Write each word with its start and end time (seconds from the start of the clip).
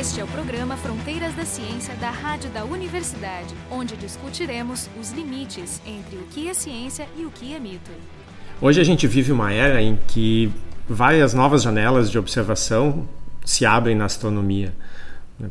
Este 0.00 0.18
é 0.18 0.24
o 0.24 0.26
programa 0.28 0.78
Fronteiras 0.78 1.34
da 1.34 1.44
Ciência 1.44 1.94
da 1.96 2.08
Rádio 2.08 2.48
da 2.52 2.64
Universidade, 2.64 3.54
onde 3.70 3.98
discutiremos 3.98 4.88
os 4.98 5.10
limites 5.10 5.78
entre 5.84 6.16
o 6.16 6.22
que 6.30 6.48
é 6.48 6.54
ciência 6.54 7.06
e 7.18 7.26
o 7.26 7.30
que 7.30 7.54
é 7.54 7.58
mito. 7.60 7.90
Hoje 8.62 8.80
a 8.80 8.84
gente 8.84 9.06
vive 9.06 9.30
uma 9.30 9.52
era 9.52 9.82
em 9.82 9.98
que 10.08 10.50
várias 10.88 11.34
novas 11.34 11.62
janelas 11.62 12.10
de 12.10 12.18
observação 12.18 13.06
se 13.44 13.66
abrem 13.66 13.94
na 13.94 14.06
astronomia. 14.06 14.72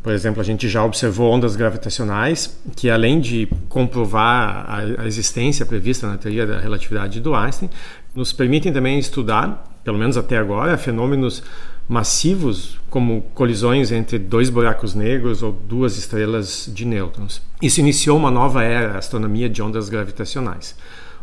Por 0.02 0.14
exemplo, 0.14 0.42
a 0.42 0.44
gente 0.44 0.68
já 0.68 0.84
observou 0.84 1.32
ondas 1.32 1.56
gravitacionais 1.56 2.60
que, 2.76 2.90
além 2.90 3.20
de 3.20 3.48
comprovar 3.68 4.66
a 4.98 5.06
existência 5.06 5.64
prevista 5.64 6.08
na 6.08 6.18
teoria 6.18 6.48
da 6.48 6.60
relatividade 6.60 7.22
do 7.22 7.36
Einstein, 7.36 7.70
nos 8.16 8.34
permitem 8.34 8.74
também 8.74 8.98
estudar, 8.98 9.64
pelo 9.84 10.00
menos 10.00 10.18
até 10.18 10.40
agora, 10.40 10.76
fenômenos 10.76 11.44
massivos 11.90 12.80
como 12.88 13.24
colisões 13.34 13.92
entre 13.92 14.20
dois 14.20 14.52
buracos 14.52 14.94
negros 14.94 15.42
ou 15.42 15.52
duas 15.52 15.98
estrelas 15.98 16.70
de 16.72 16.86
nêutrons. 16.86 17.42
Isso 17.60 17.80
iniciou 17.80 18.16
uma 18.16 18.30
nova 18.30 18.64
era, 18.64 18.94
a 18.94 18.98
astronomia 19.00 19.50
de 19.50 19.60
ondas 19.60 19.90
gravitacionais. 19.90 20.76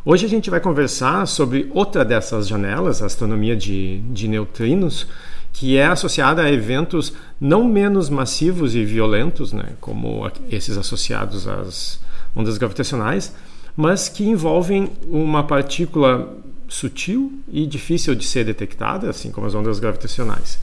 Hoje 0.05 0.27
a 0.27 0.29
gente 0.29 0.51
vai 0.51 0.61
conversar 0.61 1.25
sobre 1.27 1.71
outra 1.73 2.05
dessas 2.05 2.49
janelas, 2.49 3.01
a 3.01 3.07
astronomia 3.07 3.57
de, 3.57 4.01
de 4.11 4.27
neutrinos, 4.27 5.07
que 5.53 5.77
é 5.77 5.87
associada 5.87 6.43
a 6.43 6.53
eventos 6.53 7.13
não 7.41 7.65
menos 7.65 8.11
massivos 8.11 8.75
e 8.75 8.85
violentos, 8.85 9.53
né, 9.53 9.71
como 9.81 10.29
esses 10.51 10.77
associados 10.77 11.47
às 11.47 12.01
ondas 12.35 12.59
gravitacionais, 12.59 13.33
mas 13.77 14.09
que 14.09 14.25
envolvem 14.25 14.91
uma 15.09 15.45
partícula 15.45 16.37
sutil 16.69 17.41
e 17.51 17.67
difícil 17.67 18.15
de 18.15 18.25
ser 18.25 18.45
detectada, 18.45 19.09
assim 19.09 19.31
como 19.31 19.47
as 19.47 19.55
ondas 19.55 19.79
gravitacionais. 19.79 20.59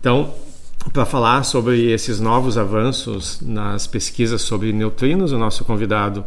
Então, 0.00 0.34
para 0.92 1.04
falar 1.04 1.44
sobre 1.44 1.90
esses 1.90 2.20
novos 2.20 2.56
avanços 2.56 3.40
nas 3.42 3.86
pesquisas 3.86 4.42
sobre 4.42 4.72
neutrinos, 4.72 5.32
o 5.32 5.38
nosso 5.38 5.64
convidado 5.64 6.24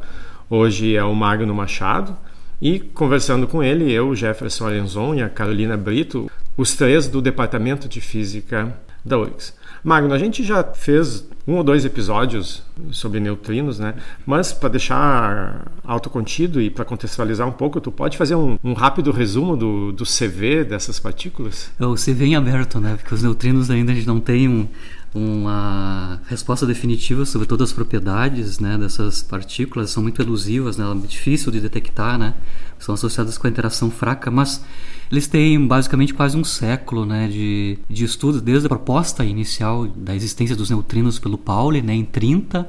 hoje 0.49 0.95
é 0.95 1.03
o 1.03 1.15
Magno 1.15 1.53
Machado. 1.53 2.15
E 2.61 2.79
conversando 2.79 3.47
com 3.47 3.63
ele, 3.63 3.91
eu, 3.91 4.15
Jefferson 4.15 4.67
Arenzon 4.67 5.15
e 5.15 5.23
a 5.23 5.29
Carolina 5.29 5.75
Brito, 5.75 6.29
os 6.55 6.75
três 6.75 7.07
do 7.07 7.21
Departamento 7.21 7.89
de 7.89 7.99
Física 7.99 8.73
da 9.03 9.17
URGS. 9.17 9.53
Magno, 9.83 10.13
a 10.13 10.17
gente 10.17 10.43
já 10.43 10.63
fez 10.63 11.27
um 11.45 11.55
ou 11.55 11.63
dois 11.63 11.83
episódios 11.83 12.63
sobre 12.91 13.19
neutrinos, 13.19 13.77
né? 13.77 13.95
Mas 14.25 14.53
para 14.53 14.69
deixar 14.69 15.71
autocontido 15.83 16.61
e 16.61 16.69
para 16.69 16.85
contextualizar 16.85 17.45
um 17.47 17.51
pouco, 17.51 17.81
tu 17.81 17.91
pode 17.91 18.17
fazer 18.17 18.35
um, 18.35 18.57
um 18.63 18.73
rápido 18.73 19.11
resumo 19.11 19.57
do, 19.57 19.91
do 19.91 20.05
CV 20.05 20.63
dessas 20.63 20.99
partículas? 20.99 21.69
É 21.77 21.85
o 21.85 21.95
CV 21.95 22.27
em 22.27 22.35
aberto, 22.35 22.79
né? 22.79 22.95
Porque 22.95 23.13
os 23.13 23.21
neutrinos 23.21 23.69
ainda 23.69 23.91
a 23.91 23.95
gente 23.95 24.07
não 24.07 24.21
tem 24.21 24.47
um, 24.47 24.67
uma 25.13 26.19
resposta 26.27 26.65
definitiva 26.65 27.25
sobre 27.25 27.47
todas 27.47 27.69
as 27.69 27.73
propriedades 27.73 28.59
né, 28.59 28.77
dessas 28.77 29.21
partículas, 29.21 29.91
são 29.91 30.01
muito 30.01 30.21
elusivas, 30.21 30.75
né, 30.75 30.85
é 30.89 31.07
difícil 31.07 31.51
de 31.51 31.59
detectar, 31.59 32.17
né, 32.17 32.33
são 32.79 32.95
associadas 32.95 33.37
com 33.37 33.45
a 33.45 33.49
interação 33.49 33.91
fraca, 33.91 34.31
mas 34.31 34.63
eles 35.11 35.27
têm 35.27 35.67
basicamente 35.67 36.13
quase 36.13 36.35
um 36.35 36.43
século 36.43 37.05
né, 37.05 37.27
de, 37.27 37.77
de 37.87 38.07
desde 38.41 38.65
a 38.65 38.69
proposta 38.69 39.23
inicial 39.23 39.85
da 39.87 40.15
existência 40.15 40.55
dos 40.55 40.69
neutrinos 40.69 41.19
pelo 41.19 41.37
Pauli, 41.37 41.81
né, 41.81 41.93
em 41.93 42.05
30, 42.05 42.67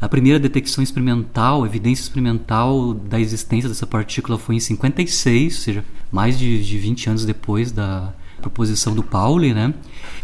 a 0.00 0.08
primeira 0.08 0.38
detecção 0.38 0.84
experimental, 0.84 1.66
evidência 1.66 2.02
experimental 2.02 2.94
da 2.94 3.18
existência 3.18 3.68
dessa 3.68 3.86
partícula 3.86 4.38
foi 4.38 4.54
em 4.54 4.60
56, 4.60 5.54
ou 5.54 5.60
seja, 5.60 5.84
mais 6.12 6.38
de, 6.38 6.64
de 6.64 6.78
20 6.78 7.10
anos 7.10 7.24
depois 7.24 7.72
da 7.72 8.14
proposição 8.40 8.94
do 8.94 9.02
Pauli, 9.02 9.52
né? 9.52 9.74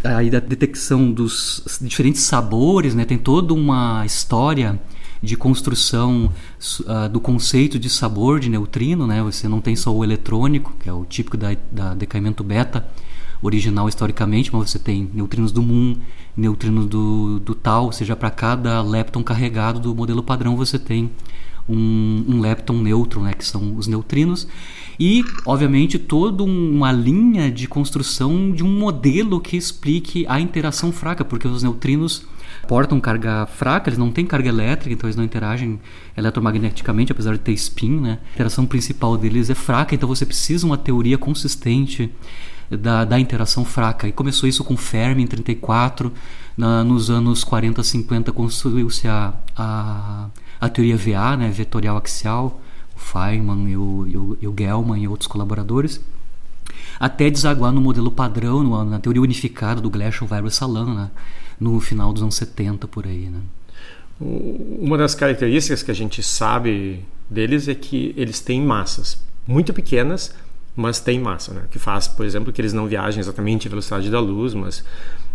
Aí 0.03 0.31
da 0.31 0.41
detecção 0.41 1.11
dos 1.11 1.79
diferentes 1.81 2.23
sabores, 2.23 2.95
né? 2.95 3.05
Tem 3.05 3.19
toda 3.19 3.53
uma 3.55 4.05
história 4.05 4.81
de 5.23 5.37
construção 5.37 6.31
uh, 6.81 7.09
do 7.09 7.19
conceito 7.19 7.79
de 7.79 7.89
sabor 7.89 8.39
de 8.39 8.49
neutrino, 8.51 9.07
né? 9.07 9.23
Você 9.23 9.49
não 9.49 9.61
tem 9.61 9.75
só 9.75 9.95
o 9.95 10.05
eletrônico, 10.05 10.75
que 10.79 10.89
é 10.89 10.93
o 10.93 11.05
típico 11.05 11.37
da, 11.37 11.57
da 11.73 11.95
decaimento 11.95 12.45
beta 12.45 12.87
original 13.43 13.89
historicamente, 13.89 14.51
mas 14.53 14.71
você 14.71 14.79
tem 14.79 15.11
neutrinos 15.13 15.53
do 15.53 15.63
muon, 15.63 15.97
neutrinos 16.37 16.87
do, 16.87 17.39
do 17.41 17.55
tal, 17.55 17.87
ou 17.87 17.93
seja, 17.93 18.17
para 18.17 18.31
cada 18.31 18.81
lepton 18.83 19.23
carregado 19.23 19.79
do 19.79 19.95
modelo 19.95 20.23
padrão 20.23 20.57
você 20.57 20.79
tem 20.79 21.11
um, 21.69 22.25
um 22.29 22.41
lepton 22.41 22.75
neutro, 22.75 23.21
né? 23.23 23.33
Que 23.33 23.45
são 23.45 23.77
os 23.77 23.87
neutrinos 23.87 24.47
e, 24.99 25.25
obviamente, 25.45 25.99
toda 25.99 26.43
uma 26.43 26.93
linha 26.93 27.51
de 27.51 27.67
construção 27.67 28.53
de 28.53 28.63
um 28.63 28.79
modelo 28.79 29.41
que 29.41 29.57
explique 29.57 30.25
a 30.29 30.41
interação 30.41 30.93
fraca, 30.93 31.25
porque 31.25 31.49
os 31.49 31.63
neutrinos 31.63 32.27
portam 32.69 33.01
carga 33.01 33.47
fraca, 33.47 33.89
eles 33.89 33.99
não 33.99 34.11
têm 34.11 34.25
carga 34.25 34.49
elétrica, 34.49 34.95
então 34.95 35.09
eles 35.09 35.17
não 35.17 35.25
interagem 35.25 35.81
eletromagneticamente, 36.17 37.13
apesar 37.13 37.33
de 37.33 37.41
ter 37.41 37.53
spin, 37.53 38.01
né? 38.01 38.19
A 38.31 38.35
interação 38.35 38.67
principal 38.67 39.17
deles 39.17 39.51
é 39.51 39.55
fraca, 39.55 39.95
então 39.95 40.09
você 40.09 40.25
precisa 40.25 40.65
uma 40.65 40.79
teoria 40.79 41.19
consistente 41.19 42.11
da, 42.71 43.05
da 43.05 43.19
interação 43.19 43.65
fraca. 43.65 44.07
E 44.09 44.13
começou 44.13 44.49
isso 44.49 44.63
com 44.63 44.77
Fermi 44.77 45.25
em 45.25 45.27
34, 45.27 46.13
na, 46.57 46.85
nos 46.85 47.11
anos 47.11 47.43
40, 47.43 47.83
50 47.83 48.33
construiu-se 48.33 49.09
a, 49.09 49.35
a, 49.57 50.29
a 50.61 50.69
teoria 50.69 50.97
VA, 50.97 51.37
né? 51.37 51.51
vetorial 51.51 51.97
axial, 51.97 52.61
o 52.97 52.99
Feynman 52.99 53.69
e 53.69 53.77
o, 53.77 54.07
e 54.07 54.17
o, 54.17 54.39
e 54.43 54.49
o 54.49 54.55
Gell-Mann 54.57 54.99
e 55.01 55.09
outros 55.09 55.27
colaboradores, 55.27 56.01
até 56.99 57.29
desaguar 57.29 57.73
no 57.73 57.81
modelo 57.81 58.11
padrão, 58.11 58.63
no, 58.63 58.85
na 58.85 58.99
teoria 58.99 59.23
unificada 59.23 59.81
do 59.81 59.91
Gleason, 59.91 60.27
Weber 60.31 60.51
Salam, 60.51 60.95
né? 60.95 61.11
no 61.59 61.79
final 61.81 62.13
dos 62.13 62.23
anos 62.23 62.35
70 62.37 62.87
por 62.89 63.07
aí. 63.07 63.29
Né? 63.29 63.41
Uma 64.21 64.97
das 64.97 65.15
características 65.15 65.83
que 65.83 65.91
a 65.91 65.95
gente 65.95 66.23
sabe 66.23 67.05
deles 67.29 67.69
é 67.69 67.75
que 67.75 68.15
eles 68.17 68.41
têm 68.41 68.63
massas 68.63 69.19
muito 69.47 69.73
pequenas, 69.73 70.35
mas 70.77 70.99
têm 71.01 71.21
massa, 71.21 71.53
né? 71.53 71.63
que 71.71 71.79
faz, 71.79 72.09
por 72.09 72.25
exemplo, 72.27 72.53
que 72.53 72.61
eles 72.61 72.73
não 72.73 72.87
viajem 72.87 73.21
exatamente 73.21 73.69
a 73.69 73.71
velocidade 73.71 74.11
da 74.11 74.21
luz, 74.21 74.55
mas, 74.55 74.85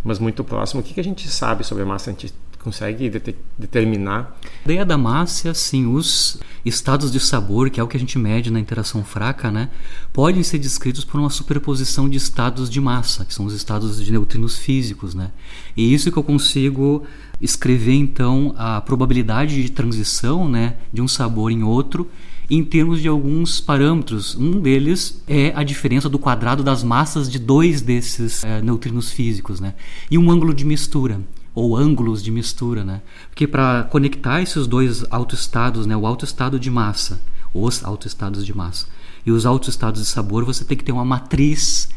mas 0.04 0.20
muito 0.20 0.44
próximo. 0.44 0.82
O 0.82 0.84
que, 0.84 0.94
que 0.94 1.00
a 1.00 1.04
gente 1.04 1.28
sabe 1.30 1.64
sobre 1.64 1.84
a 1.84 1.86
massa? 1.86 2.14
Consegue 2.60 3.10
de 3.10 3.36
determinar? 3.58 4.38
A 4.44 4.66
ideia 4.66 4.86
da 4.86 4.98
massa, 4.98 5.54
sim, 5.54 5.88
os 5.88 6.38
estados 6.66 7.10
de 7.10 7.18
sabor, 7.18 7.70
que 7.70 7.80
é 7.80 7.84
o 7.84 7.88
que 7.88 7.96
a 7.96 8.00
gente 8.00 8.20
mede 8.20 8.52
na 8.52 8.60
interação 8.60 9.02
fraca, 9.02 9.50
né, 9.50 9.70
podem 10.12 10.44
ser 10.44 10.60
descritos 10.60 11.06
por 11.06 11.22
uma 11.22 11.30
superposição 11.30 12.10
de 12.10 12.18
estados 12.18 12.70
de 12.70 12.82
massa, 12.82 13.24
que 13.24 13.34
são 13.34 13.46
os 13.46 13.54
estados 13.54 14.04
de 14.04 14.12
neutrinos 14.12 14.58
físicos, 14.58 15.16
né? 15.16 15.32
E 15.76 15.94
isso 15.94 16.12
que 16.12 16.18
eu 16.18 16.24
consigo 16.24 17.04
escrever 17.40 17.94
então 17.94 18.54
a 18.58 18.82
probabilidade 18.82 19.64
de 19.64 19.72
transição, 19.72 20.50
né, 20.50 20.76
de 20.92 21.02
um 21.02 21.08
sabor 21.08 21.52
em 21.52 21.64
outro 21.64 22.10
em 22.50 22.64
termos 22.64 23.00
de 23.00 23.08
alguns 23.08 23.62
parâmetros. 23.62 24.36
Um 24.36 24.60
deles 24.60 25.22
é 25.28 25.54
a 25.56 25.64
diferença 25.64 26.10
do 26.10 26.18
quadrado 26.18 26.64
das 26.64 26.84
massas 26.84 27.30
de 27.30 27.38
dois 27.38 27.82
desses 27.82 28.44
é, 28.44 28.62
neutrinos 28.62 29.12
físicos, 29.12 29.60
né? 29.60 29.76
E 30.10 30.18
um 30.18 30.32
ângulo 30.32 30.54
de 30.54 30.66
mistura 30.66 31.22
ou 31.60 31.76
ângulos 31.76 32.24
de 32.24 32.32
mistura, 32.32 32.86
né? 32.86 33.02
Porque 33.30 33.46
para 33.46 33.84
conectar 33.84 34.42
esses 34.42 34.66
dois 34.66 35.04
autoestados, 35.12 35.86
né, 35.86 35.96
o 35.96 36.06
autoestado 36.06 36.58
de 36.58 36.72
massa, 36.72 37.22
os 37.54 37.84
autoestados 37.84 38.46
de 38.46 38.56
massa 38.56 38.88
e 39.26 39.32
os 39.32 39.46
autoestados 39.46 40.02
de 40.02 40.08
sabor, 40.08 40.46
você 40.46 40.64
tem 40.64 40.78
que 40.78 40.84
ter 40.84 40.94
uma 40.94 41.04
matriz 41.04 41.90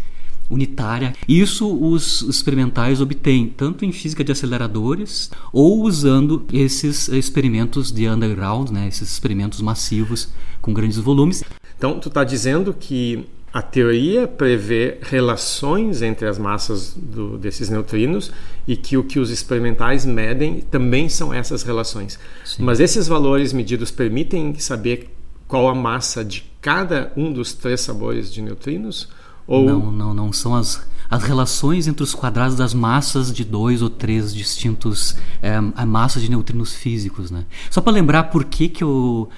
unitária. 0.50 1.12
Isso 1.28 1.72
os 1.72 2.22
experimentais 2.22 3.00
obtêm 3.00 3.46
tanto 3.46 3.84
em 3.84 3.92
física 3.92 4.24
de 4.24 4.32
aceleradores 4.32 5.30
ou 5.52 5.82
usando 5.84 6.44
esses 6.52 7.08
experimentos 7.08 7.92
de 7.92 8.08
underground, 8.08 8.70
né, 8.70 8.88
esses 8.88 9.10
experimentos 9.12 9.60
massivos 9.60 10.30
com 10.60 10.74
grandes 10.74 10.98
volumes. 10.98 11.44
Então, 11.78 12.00
tu 12.00 12.08
está 12.08 12.24
dizendo 12.24 12.74
que 12.74 13.24
a 13.52 13.60
teoria 13.60 14.26
prevê 14.26 14.98
relações 15.02 16.00
entre 16.00 16.26
as 16.26 16.38
massas 16.38 16.94
do, 16.94 17.36
desses 17.36 17.68
neutrinos 17.68 18.32
e 18.66 18.76
que 18.76 18.96
o 18.96 19.04
que 19.04 19.18
os 19.18 19.30
experimentais 19.30 20.06
medem 20.06 20.60
também 20.60 21.08
são 21.08 21.34
essas 21.34 21.62
relações. 21.62 22.18
Sim. 22.44 22.62
Mas 22.62 22.80
esses 22.80 23.06
valores 23.06 23.52
medidos 23.52 23.90
permitem 23.90 24.54
saber 24.58 25.14
qual 25.46 25.68
a 25.68 25.74
massa 25.74 26.24
de 26.24 26.50
cada 26.62 27.12
um 27.14 27.30
dos 27.30 27.52
três 27.52 27.82
sabores 27.82 28.32
de 28.32 28.40
neutrinos? 28.40 29.08
Ou... 29.46 29.66
Não, 29.66 29.92
não, 29.92 30.14
não. 30.14 30.32
São 30.32 30.54
as, 30.54 30.88
as 31.10 31.22
relações 31.22 31.86
entre 31.86 32.02
os 32.02 32.14
quadrados 32.14 32.56
das 32.56 32.72
massas 32.72 33.30
de 33.30 33.44
dois 33.44 33.82
ou 33.82 33.90
três 33.90 34.34
distintos 34.34 35.14
é, 35.42 35.60
massas 35.84 36.22
de 36.22 36.30
neutrinos 36.30 36.72
físicos, 36.72 37.30
né? 37.30 37.44
Só 37.70 37.82
para 37.82 37.92
lembrar 37.92 38.24
por 38.24 38.44
que 38.44 38.68
que 38.68 38.82
eu 38.82 39.28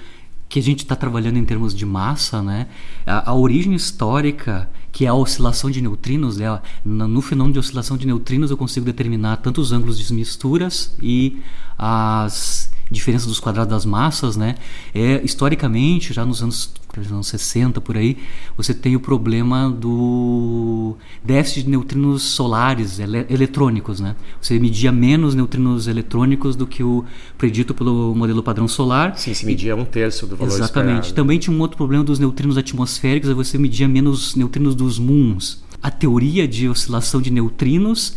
que 0.47 0.59
a 0.59 0.61
gente 0.61 0.79
está 0.79 0.95
trabalhando 0.95 1.37
em 1.37 1.45
termos 1.45 1.73
de 1.73 1.85
massa, 1.85 2.41
né? 2.41 2.67
A, 3.05 3.31
a, 3.31 3.33
origem 3.33 3.73
histórica, 3.73 4.69
que 4.91 5.05
é 5.05 5.07
a 5.07 5.13
oscilação 5.13 5.69
de 5.69 5.81
neutrinos, 5.81 6.37
né? 6.37 6.61
no, 6.83 7.07
no 7.07 7.21
fenômeno 7.21 7.53
de 7.53 7.59
oscilação 7.59 7.97
de 7.97 8.05
neutrinos 8.05 8.51
eu 8.51 8.57
consigo 8.57 8.85
determinar 8.85 9.37
tanto 9.37 9.59
os 9.59 9.71
ângulos 9.71 9.97
de 9.97 10.13
misturas 10.13 10.95
e 11.01 11.41
as 11.77 12.71
diferença 12.89 13.27
dos 13.27 13.39
quadrados 13.39 13.71
das 13.71 13.85
massas, 13.85 14.37
né? 14.37 14.55
É 14.93 15.21
historicamente, 15.23 16.13
já 16.13 16.25
nos 16.25 16.41
anos, 16.41 16.73
nos 16.95 17.11
anos 17.11 17.27
60 17.27 17.81
por 17.81 17.97
aí, 17.97 18.17
você 18.55 18.73
tem 18.73 18.95
o 18.95 18.99
problema 18.99 19.69
do 19.69 20.95
déficit 21.23 21.63
de 21.63 21.69
neutrinos 21.69 22.21
solares 22.23 22.99
ele, 22.99 23.25
eletrônicos, 23.29 23.99
né? 23.99 24.15
Você 24.39 24.59
media 24.59 24.91
menos 24.91 25.33
neutrinos 25.33 25.87
eletrônicos 25.87 26.55
do 26.55 26.67
que 26.67 26.83
o 26.83 27.03
predito 27.37 27.73
pelo 27.73 28.13
modelo 28.15 28.43
padrão 28.43 28.67
solar. 28.67 29.17
Sim, 29.17 29.33
se 29.33 29.45
media 29.45 29.75
um 29.75 29.85
terço 29.85 30.27
do 30.27 30.35
valor 30.35 30.53
Exatamente. 30.53 31.07
Esperado. 31.07 31.15
Também 31.15 31.39
tinha 31.39 31.55
um 31.55 31.59
outro 31.59 31.77
problema 31.77 32.03
dos 32.03 32.19
neutrinos 32.19 32.57
atmosféricos, 32.57 33.29
você 33.31 33.57
media 33.57 33.87
menos 33.87 34.35
neutrinos 34.35 34.75
dos 34.75 34.99
muons. 34.99 35.63
A 35.81 35.91
teoria 35.91 36.47
de 36.47 36.67
oscilação 36.69 37.21
de 37.21 37.31
neutrinos 37.31 38.15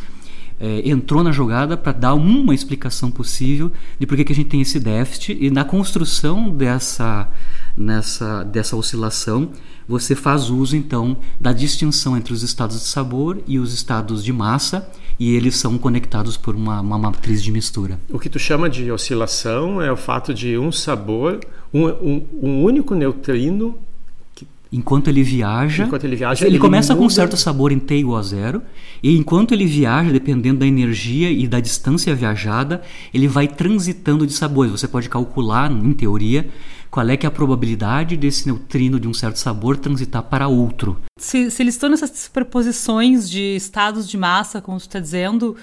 é, 0.60 0.88
entrou 0.88 1.22
na 1.22 1.32
jogada 1.32 1.76
para 1.76 1.92
dar 1.92 2.14
uma 2.14 2.54
explicação 2.54 3.10
possível 3.10 3.70
de 3.98 4.06
por 4.06 4.16
que, 4.16 4.24
que 4.24 4.32
a 4.32 4.34
gente 4.34 4.48
tem 4.48 4.60
esse 4.60 4.80
déficit 4.80 5.36
e 5.40 5.50
na 5.50 5.64
construção 5.64 6.50
dessa, 6.50 7.28
nessa, 7.76 8.42
dessa 8.44 8.76
oscilação 8.76 9.50
você 9.86 10.14
faz 10.14 10.50
uso 10.50 10.76
então 10.76 11.16
da 11.40 11.52
distinção 11.52 12.16
entre 12.16 12.32
os 12.32 12.42
estados 12.42 12.78
de 12.78 12.86
sabor 12.86 13.38
e 13.46 13.58
os 13.58 13.72
estados 13.72 14.22
de 14.22 14.32
massa 14.32 14.88
e 15.18 15.34
eles 15.34 15.56
são 15.56 15.78
conectados 15.78 16.36
por 16.36 16.54
uma, 16.54 16.80
uma 16.80 16.98
matriz 16.98 17.42
de 17.42 17.50
mistura. 17.50 17.98
O 18.10 18.18
que 18.18 18.28
tu 18.28 18.38
chama 18.38 18.68
de 18.68 18.90
oscilação 18.92 19.82
é 19.82 19.90
o 19.90 19.96
fato 19.96 20.32
de 20.32 20.56
um 20.56 20.70
sabor, 20.70 21.40
um, 21.72 21.86
um, 21.86 22.26
um 22.42 22.62
único 22.62 22.94
neutrino 22.94 23.78
Enquanto 24.70 25.08
ele 25.08 25.22
viaja, 25.22 25.84
enquanto 25.84 26.04
ele, 26.04 26.14
viaja, 26.14 26.44
ele, 26.44 26.56
ele 26.56 26.58
começa 26.58 26.92
muda... 26.92 27.00
com 27.00 27.06
um 27.06 27.10
certo 27.10 27.36
sabor 27.38 27.72
em 27.72 27.78
T 27.78 27.96
igual 27.96 28.18
a 28.18 28.22
zero, 28.22 28.60
e 29.02 29.16
enquanto 29.16 29.52
ele 29.52 29.64
viaja, 29.64 30.12
dependendo 30.12 30.60
da 30.60 30.66
energia 30.66 31.30
e 31.30 31.48
da 31.48 31.58
distância 31.58 32.14
viajada, 32.14 32.82
ele 33.12 33.26
vai 33.26 33.48
transitando 33.48 34.26
de 34.26 34.34
sabores. 34.34 34.70
Você 34.70 34.86
pode 34.86 35.08
calcular, 35.08 35.70
em 35.72 35.92
teoria, 35.94 36.48
qual 36.90 37.08
é 37.08 37.16
que 37.16 37.24
é 37.24 37.28
a 37.28 37.30
probabilidade 37.30 38.16
desse 38.16 38.46
neutrino 38.46 38.98
de 39.00 39.08
um 39.08 39.14
certo 39.14 39.38
sabor 39.38 39.76
transitar 39.76 40.22
para 40.22 40.48
outro. 40.48 40.98
Se, 41.18 41.50
se 41.50 41.62
eles 41.62 41.74
estão 41.74 41.88
nessas 41.88 42.10
superposições 42.10 43.28
de 43.28 43.56
estados 43.56 44.08
de 44.08 44.16
massa, 44.16 44.60
como 44.60 44.78
você 44.78 44.86
está 44.86 45.00
dizendo, 45.00 45.56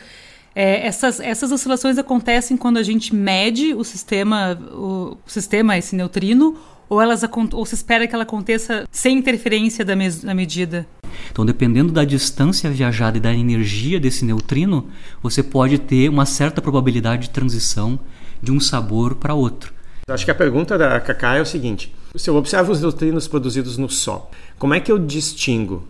é, 0.55 0.85
essas, 0.85 1.19
essas 1.19 1.51
oscilações 1.51 1.97
acontecem 1.97 2.55
quando 2.55 2.77
a 2.77 2.83
gente 2.83 3.13
mede 3.13 3.73
o 3.73 3.83
sistema, 3.83 4.57
o, 4.71 5.17
o 5.25 5.29
sistema, 5.29 5.77
esse 5.77 5.95
neutrino, 5.95 6.57
ou, 6.89 7.01
elas, 7.01 7.21
ou 7.53 7.65
se 7.65 7.75
espera 7.75 8.07
que 8.07 8.13
ela 8.13 8.23
aconteça 8.23 8.87
sem 8.91 9.17
interferência 9.17 9.83
da, 9.83 9.93
da 10.23 10.33
medida? 10.33 10.87
Então, 11.31 11.45
dependendo 11.45 11.91
da 11.91 12.03
distância 12.03 12.69
viajada 12.69 13.17
e 13.17 13.21
da 13.21 13.33
energia 13.33 13.99
desse 13.99 14.25
neutrino, 14.25 14.87
você 15.21 15.41
pode 15.41 15.79
ter 15.79 16.09
uma 16.09 16.25
certa 16.25 16.61
probabilidade 16.61 17.23
de 17.23 17.29
transição 17.29 17.99
de 18.41 18.51
um 18.51 18.59
sabor 18.59 19.15
para 19.15 19.33
outro. 19.33 19.73
Acho 20.07 20.25
que 20.25 20.31
a 20.31 20.35
pergunta 20.35 20.77
da 20.77 20.99
Kaká 20.99 21.35
é 21.35 21.41
o 21.41 21.45
seguinte: 21.45 21.93
se 22.15 22.29
eu 22.29 22.35
observo 22.35 22.71
os 22.71 22.81
neutrinos 22.81 23.27
produzidos 23.27 23.77
no 23.77 23.89
Sol, 23.89 24.29
como 24.59 24.73
é 24.73 24.79
que 24.79 24.91
eu 24.91 24.99
distingo 24.99 25.87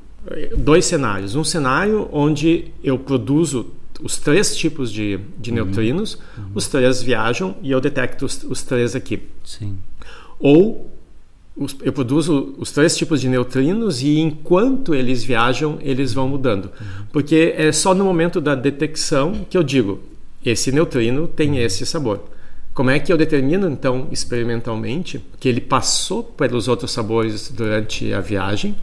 dois 0.57 0.85
cenários? 0.85 1.35
Um 1.35 1.43
cenário 1.43 2.07
onde 2.11 2.71
eu 2.83 2.97
produzo 2.97 3.73
os 4.01 4.17
três 4.17 4.55
tipos 4.55 4.91
de, 4.91 5.19
de 5.37 5.49
uhum. 5.49 5.55
neutrinos, 5.55 6.17
uhum. 6.37 6.45
os 6.55 6.67
três 6.67 7.01
viajam 7.01 7.55
e 7.61 7.71
eu 7.71 7.79
detecto 7.79 8.25
os, 8.25 8.43
os 8.43 8.63
três 8.63 8.95
aqui. 8.95 9.21
Sim. 9.43 9.77
Ou 10.39 10.91
eu 11.81 11.93
produzo 11.93 12.53
os 12.57 12.71
três 12.71 12.97
tipos 12.97 13.21
de 13.21 13.29
neutrinos 13.29 14.01
e 14.01 14.19
enquanto 14.19 14.93
eles 14.93 15.23
viajam, 15.23 15.77
eles 15.81 16.13
vão 16.13 16.27
mudando. 16.27 16.69
Porque 17.13 17.53
é 17.57 17.71
só 17.71 17.93
no 17.93 18.03
momento 18.03 18.41
da 18.41 18.55
detecção 18.55 19.45
que 19.49 19.57
eu 19.57 19.63
digo, 19.63 20.01
esse 20.45 20.71
neutrino 20.71 21.27
tem 21.27 21.59
esse 21.59 21.85
sabor. 21.85 22.21
Como 22.73 22.89
é 22.89 22.99
que 22.99 23.11
eu 23.11 23.17
determino, 23.17 23.69
então, 23.69 24.09
experimentalmente, 24.11 25.23
que 25.39 25.47
ele 25.47 25.61
passou 25.61 26.21
pelos 26.21 26.67
outros 26.67 26.91
sabores 26.91 27.49
durante 27.49 28.13
a 28.13 28.19
viagem? 28.19 28.75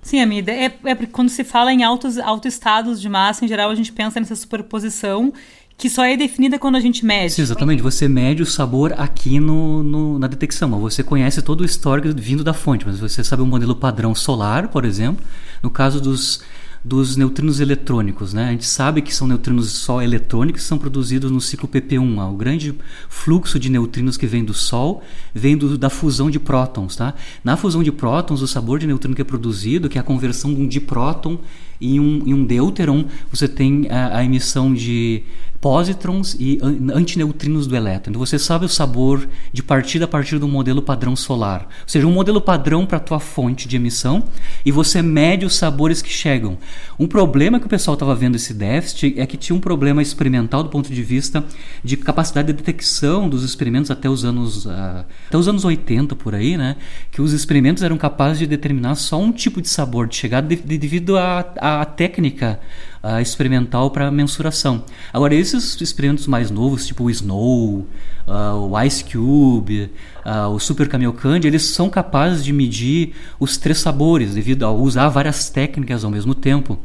Sim, 0.00 0.22
Amida, 0.22 0.50
é, 0.50 0.72
é 0.84 0.94
quando 1.12 1.28
se 1.28 1.44
fala 1.44 1.70
em 1.70 1.84
altos, 1.84 2.16
altos 2.16 2.54
estados 2.54 2.98
de 2.98 3.08
massa, 3.10 3.44
em 3.44 3.48
geral 3.48 3.68
a 3.70 3.74
gente 3.74 3.92
pensa 3.92 4.18
nessa 4.18 4.34
superposição 4.34 5.34
que 5.78 5.88
só 5.88 6.04
é 6.04 6.16
definida 6.16 6.58
quando 6.58 6.74
a 6.74 6.80
gente 6.80 7.06
mede. 7.06 7.34
Sim, 7.34 7.42
exatamente. 7.42 7.80
Você 7.80 8.08
mede 8.08 8.42
o 8.42 8.46
sabor 8.46 8.92
aqui 8.98 9.38
no, 9.38 9.80
no, 9.84 10.18
na 10.18 10.26
detecção. 10.26 10.68
Você 10.80 11.04
conhece 11.04 11.40
todo 11.40 11.60
o 11.60 11.64
histórico 11.64 12.08
vindo 12.20 12.42
da 12.42 12.52
fonte, 12.52 12.84
mas 12.84 12.98
você 12.98 13.22
sabe 13.22 13.42
o 13.42 13.46
modelo 13.46 13.76
padrão 13.76 14.12
solar, 14.12 14.66
por 14.68 14.84
exemplo. 14.84 15.24
No 15.62 15.70
caso 15.70 16.00
dos, 16.00 16.42
dos 16.84 17.16
neutrinos 17.16 17.60
eletrônicos, 17.60 18.34
né? 18.34 18.48
A 18.48 18.50
gente 18.50 18.66
sabe 18.66 19.00
que 19.00 19.14
são 19.14 19.28
neutrinos 19.28 19.70
só 19.70 20.02
eletrônicos 20.02 20.62
que 20.62 20.68
são 20.68 20.78
produzidos 20.78 21.30
no 21.30 21.40
ciclo 21.40 21.68
PP1. 21.68 22.28
O 22.28 22.36
grande 22.36 22.74
fluxo 23.08 23.56
de 23.56 23.70
neutrinos 23.70 24.16
que 24.16 24.26
vem 24.26 24.44
do 24.44 24.54
Sol 24.54 25.04
vem 25.32 25.56
do, 25.56 25.78
da 25.78 25.88
fusão 25.88 26.28
de 26.28 26.40
prótons, 26.40 26.96
tá? 26.96 27.14
Na 27.44 27.56
fusão 27.56 27.84
de 27.84 27.92
prótons, 27.92 28.42
o 28.42 28.48
sabor 28.48 28.80
de 28.80 28.86
neutrino 28.88 29.14
que 29.14 29.22
é 29.22 29.24
produzido, 29.24 29.88
que 29.88 29.96
é 29.96 30.00
a 30.00 30.04
conversão 30.04 30.52
de 30.52 30.60
um 30.60 30.66
dipróton 30.66 31.38
em 31.80 32.00
um, 32.00 32.22
em 32.26 32.34
um 32.34 32.44
deuteron, 32.44 33.04
você 33.30 33.46
tem 33.46 33.88
a, 33.88 34.18
a 34.18 34.24
emissão 34.24 34.74
de 34.74 35.22
pósitrons 35.60 36.36
e 36.38 36.60
antineutrinos 36.94 37.66
do 37.66 37.74
elétron. 37.74 38.10
Então 38.10 38.24
você 38.24 38.38
sabe 38.38 38.64
o 38.64 38.68
sabor 38.68 39.28
de 39.52 39.62
partida 39.62 40.04
a 40.04 40.08
partir 40.08 40.38
do 40.38 40.46
modelo 40.46 40.80
padrão 40.80 41.16
solar. 41.16 41.62
Ou 41.62 41.88
seja, 41.88 42.06
um 42.06 42.12
modelo 42.12 42.40
padrão 42.40 42.86
para 42.86 42.98
a 42.98 43.00
tua 43.00 43.18
fonte 43.18 43.66
de 43.66 43.76
emissão 43.76 44.24
e 44.64 44.70
você 44.70 45.02
mede 45.02 45.44
os 45.44 45.56
sabores 45.56 46.00
que 46.00 46.10
chegam. 46.10 46.58
Um 46.98 47.06
problema 47.06 47.58
que 47.58 47.66
o 47.66 47.68
pessoal 47.68 47.94
estava 47.94 48.14
vendo 48.14 48.36
esse 48.36 48.54
déficit 48.54 49.14
é 49.18 49.26
que 49.26 49.36
tinha 49.36 49.56
um 49.56 49.60
problema 49.60 50.00
experimental 50.00 50.62
do 50.62 50.68
ponto 50.68 50.92
de 50.92 51.02
vista 51.02 51.44
de 51.82 51.96
capacidade 51.96 52.48
de 52.48 52.52
detecção 52.52 53.28
dos 53.28 53.42
experimentos 53.42 53.90
até 53.90 54.08
os 54.08 54.24
anos 54.24 54.64
uh, 54.66 55.04
até 55.26 55.36
os 55.36 55.48
anos 55.48 55.64
80 55.64 56.14
por 56.14 56.34
aí, 56.34 56.56
né? 56.56 56.76
Que 57.10 57.20
os 57.20 57.32
experimentos 57.32 57.82
eram 57.82 57.96
capazes 57.96 58.38
de 58.38 58.46
determinar 58.46 58.94
só 58.94 59.20
um 59.20 59.32
tipo 59.32 59.60
de 59.60 59.68
sabor 59.68 60.06
de 60.06 60.16
chegada 60.16 60.46
devido 60.46 61.16
à 61.16 61.84
técnica 61.84 62.60
uh, 63.02 63.20
experimental 63.20 63.90
para 63.90 64.10
mensuração. 64.10 64.84
Agora, 65.12 65.34
esses 65.34 65.80
experimentos 65.80 66.26
mais 66.26 66.50
novos, 66.50 66.86
tipo 66.86 67.04
o 67.04 67.10
Snow, 67.10 67.86
uh, 68.26 68.70
o 68.70 68.82
Ice 68.82 69.04
Cube, 69.04 69.90
uh, 70.24 70.48
o 70.48 70.58
Super 70.58 70.88
Camelcand, 70.88 71.40
eles 71.44 71.62
são 71.62 71.88
capazes 71.88 72.44
de 72.44 72.52
medir 72.52 73.14
os 73.38 73.56
três 73.56 73.78
sabores 73.78 74.34
devido 74.34 74.64
a 74.64 74.72
usar 74.72 75.08
várias 75.08 75.50
técnicas 75.50 76.04
ao 76.04 76.10
mesmo 76.10 76.34
tempo. 76.34 76.78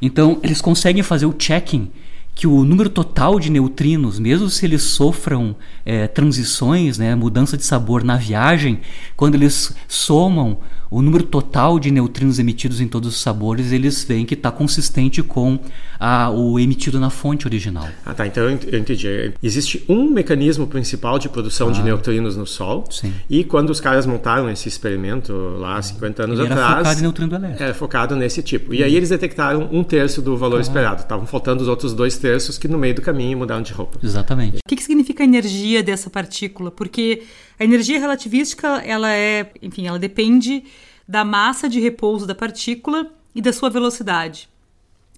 Então, 0.00 0.38
eles 0.42 0.60
conseguem 0.60 1.02
fazer 1.02 1.26
o 1.26 1.34
checking 1.38 1.90
que 2.34 2.46
o 2.46 2.64
número 2.64 2.88
total 2.88 3.38
de 3.38 3.50
neutrinos, 3.50 4.18
mesmo 4.18 4.48
se 4.48 4.64
eles 4.64 4.82
sofram 4.82 5.54
é, 5.84 6.06
transições, 6.06 6.96
né, 6.96 7.14
mudança 7.14 7.56
de 7.56 7.64
sabor 7.64 8.02
na 8.02 8.16
viagem, 8.16 8.80
quando 9.16 9.34
eles 9.34 9.74
somam 9.86 10.58
o 10.92 11.00
número 11.00 11.24
total 11.24 11.78
de 11.78 11.90
neutrinos 11.90 12.38
emitidos 12.38 12.78
em 12.78 12.86
todos 12.86 13.14
os 13.14 13.20
sabores, 13.20 13.72
eles 13.72 14.04
veem 14.04 14.26
que 14.26 14.34
está 14.34 14.50
consistente 14.50 15.22
com 15.22 15.58
a, 15.98 16.28
o 16.28 16.60
emitido 16.60 17.00
na 17.00 17.08
fonte 17.08 17.46
original. 17.46 17.88
Ah, 18.04 18.12
tá. 18.12 18.26
Então 18.26 18.42
eu 18.42 18.78
entendi. 18.78 19.32
Existe 19.42 19.82
um 19.88 20.10
mecanismo 20.10 20.66
principal 20.66 21.18
de 21.18 21.30
produção 21.30 21.70
ah, 21.70 21.72
de 21.72 21.82
neutrinos 21.82 22.36
no 22.36 22.46
Sol. 22.46 22.84
Sim. 22.90 23.14
E 23.30 23.42
quando 23.42 23.70
os 23.70 23.80
caras 23.80 24.04
montaram 24.04 24.50
esse 24.50 24.68
experimento 24.68 25.32
lá 25.58 25.80
50 25.80 26.24
anos 26.24 26.38
Ele 26.38 26.52
atrás. 26.52 26.60
Era 26.60 26.76
focado 26.76 26.98
em 26.98 27.02
neutrino 27.02 27.30
do 27.30 27.36
elétrico. 27.36 27.62
Era 27.62 27.74
focado 27.74 28.16
nesse 28.16 28.42
tipo. 28.42 28.74
E 28.74 28.84
aí 28.84 28.94
eles 28.94 29.08
detectaram 29.08 29.70
um 29.72 29.82
terço 29.82 30.20
do 30.20 30.36
valor 30.36 30.58
ah. 30.58 30.60
esperado. 30.60 31.00
Estavam 31.00 31.24
faltando 31.24 31.62
os 31.62 31.68
outros 31.68 31.94
dois 31.94 32.18
terços 32.18 32.58
que 32.58 32.68
no 32.68 32.76
meio 32.76 32.94
do 32.94 33.00
caminho 33.00 33.38
mudaram 33.38 33.62
de 33.62 33.72
roupa. 33.72 33.98
Exatamente. 34.02 34.56
O 34.58 34.68
que, 34.68 34.76
que 34.76 34.82
significa 34.82 35.22
a 35.22 35.24
energia 35.24 35.82
dessa 35.82 36.10
partícula? 36.10 36.70
Porque 36.70 37.22
a 37.58 37.64
energia 37.64 37.98
relativística, 37.98 38.82
ela 38.84 39.10
é, 39.10 39.52
enfim, 39.62 39.86
ela 39.86 39.98
depende 39.98 40.64
da 41.12 41.26
massa 41.26 41.68
de 41.68 41.78
repouso 41.78 42.26
da 42.26 42.34
partícula 42.34 43.06
e 43.34 43.42
da 43.42 43.52
sua 43.52 43.68
velocidade. 43.68 44.48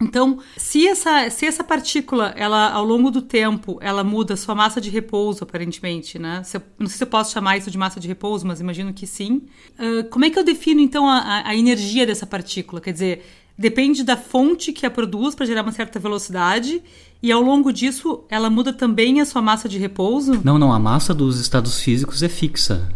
Então, 0.02 0.40
se 0.56 0.88
essa, 0.88 1.30
se 1.30 1.46
essa 1.46 1.62
partícula, 1.62 2.34
ela 2.36 2.72
ao 2.72 2.84
longo 2.84 3.12
do 3.12 3.22
tempo, 3.22 3.78
ela 3.80 4.02
muda 4.02 4.36
sua 4.36 4.56
massa 4.56 4.80
de 4.80 4.90
repouso, 4.90 5.44
aparentemente, 5.44 6.18
né? 6.18 6.42
Se 6.42 6.56
eu, 6.56 6.62
não 6.80 6.88
sei 6.88 6.98
se 6.98 7.04
eu 7.04 7.06
posso 7.06 7.32
chamar 7.32 7.58
isso 7.58 7.70
de 7.70 7.78
massa 7.78 8.00
de 8.00 8.08
repouso, 8.08 8.44
mas 8.44 8.60
imagino 8.60 8.92
que 8.92 9.06
sim. 9.06 9.42
Uh, 9.78 10.02
como 10.10 10.24
é 10.24 10.30
que 10.30 10.38
eu 10.38 10.42
defino, 10.42 10.80
então, 10.80 11.08
a, 11.08 11.46
a 11.46 11.54
energia 11.54 12.04
dessa 12.04 12.26
partícula? 12.26 12.80
Quer 12.80 12.92
dizer, 12.92 13.24
depende 13.56 14.02
da 14.02 14.16
fonte 14.16 14.72
que 14.72 14.84
a 14.84 14.90
produz 14.90 15.36
para 15.36 15.46
gerar 15.46 15.62
uma 15.62 15.70
certa 15.70 16.00
velocidade 16.00 16.82
e 17.22 17.30
ao 17.30 17.40
longo 17.40 17.72
disso 17.72 18.24
ela 18.28 18.50
muda 18.50 18.72
também 18.72 19.20
a 19.20 19.24
sua 19.24 19.40
massa 19.40 19.68
de 19.68 19.78
repouso? 19.78 20.40
Não, 20.42 20.58
não, 20.58 20.72
a 20.72 20.78
massa 20.80 21.14
dos 21.14 21.38
estados 21.38 21.80
físicos 21.80 22.20
é 22.20 22.28
fixa. 22.28 22.92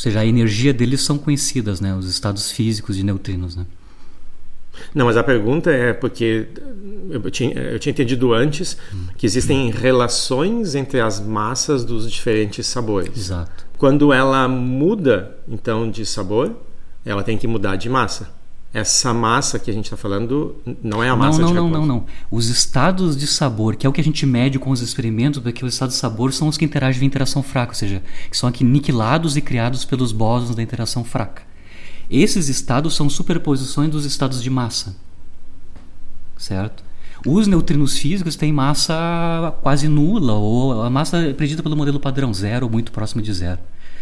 Ou 0.00 0.02
seja, 0.02 0.20
a 0.20 0.24
energia 0.24 0.72
deles 0.72 1.02
são 1.02 1.18
conhecidas, 1.18 1.78
né, 1.78 1.94
os 1.94 2.08
estados 2.08 2.50
físicos 2.50 2.96
de 2.96 3.02
neutrinos, 3.04 3.54
né? 3.54 3.66
Não, 4.94 5.04
mas 5.04 5.18
a 5.18 5.22
pergunta 5.22 5.70
é 5.70 5.92
porque 5.92 6.48
eu 7.10 7.30
tinha, 7.30 7.52
eu 7.52 7.78
tinha 7.78 7.90
entendido 7.90 8.32
antes 8.32 8.78
que 9.18 9.26
existem 9.26 9.70
relações 9.70 10.74
entre 10.74 11.00
as 11.00 11.20
massas 11.20 11.84
dos 11.84 12.10
diferentes 12.10 12.66
sabores. 12.66 13.14
Exato. 13.14 13.66
Quando 13.76 14.10
ela 14.10 14.48
muda, 14.48 15.36
então, 15.46 15.90
de 15.90 16.06
sabor, 16.06 16.56
ela 17.04 17.22
tem 17.22 17.36
que 17.36 17.46
mudar 17.46 17.76
de 17.76 17.90
massa. 17.90 18.30
Essa 18.72 19.12
massa 19.12 19.58
que 19.58 19.68
a 19.70 19.74
gente 19.74 19.86
está 19.86 19.96
falando 19.96 20.54
não 20.82 21.02
é 21.02 21.08
a 21.08 21.16
massa 21.16 21.40
não, 21.40 21.48
de 21.48 21.54
não, 21.54 21.64
repouso. 21.66 21.86
Não, 21.86 21.86
não, 21.86 22.00
não. 22.02 22.06
Os 22.30 22.46
estados 22.48 23.16
de 23.16 23.26
sabor, 23.26 23.74
que 23.74 23.84
é 23.84 23.90
o 23.90 23.92
que 23.92 24.00
a 24.00 24.04
gente 24.04 24.24
mede 24.24 24.58
com 24.60 24.70
os 24.70 24.80
experimentos, 24.80 25.42
porque 25.42 25.64
os 25.64 25.74
estados 25.74 25.96
de 25.96 26.00
sabor 26.00 26.32
são 26.32 26.46
os 26.46 26.56
que 26.56 26.64
interagem 26.64 27.00
via 27.00 27.06
interação 27.06 27.42
fraca, 27.42 27.72
ou 27.72 27.76
seja, 27.76 28.02
que 28.30 28.36
são 28.36 28.48
aniquilados 28.48 29.36
e 29.36 29.40
criados 29.40 29.84
pelos 29.84 30.12
bósons 30.12 30.54
da 30.54 30.62
interação 30.62 31.02
fraca. 31.02 31.42
Esses 32.08 32.48
estados 32.48 32.94
são 32.94 33.10
superposições 33.10 33.90
dos 33.90 34.04
estados 34.04 34.40
de 34.42 34.50
massa. 34.50 34.96
Certo? 36.38 36.84
Os 37.26 37.46
neutrinos 37.46 37.98
físicos 37.98 38.36
têm 38.36 38.52
massa 38.52 39.52
quase 39.62 39.88
nula, 39.88 40.34
ou 40.34 40.82
a 40.82 40.88
massa 40.88 41.34
predita 41.36 41.62
pelo 41.62 41.76
modelo 41.76 41.98
padrão, 41.98 42.32
zero 42.32 42.66
ou 42.66 42.72
muito 42.72 42.92
próximo 42.92 43.20
de 43.20 43.32
zero. 43.32 43.58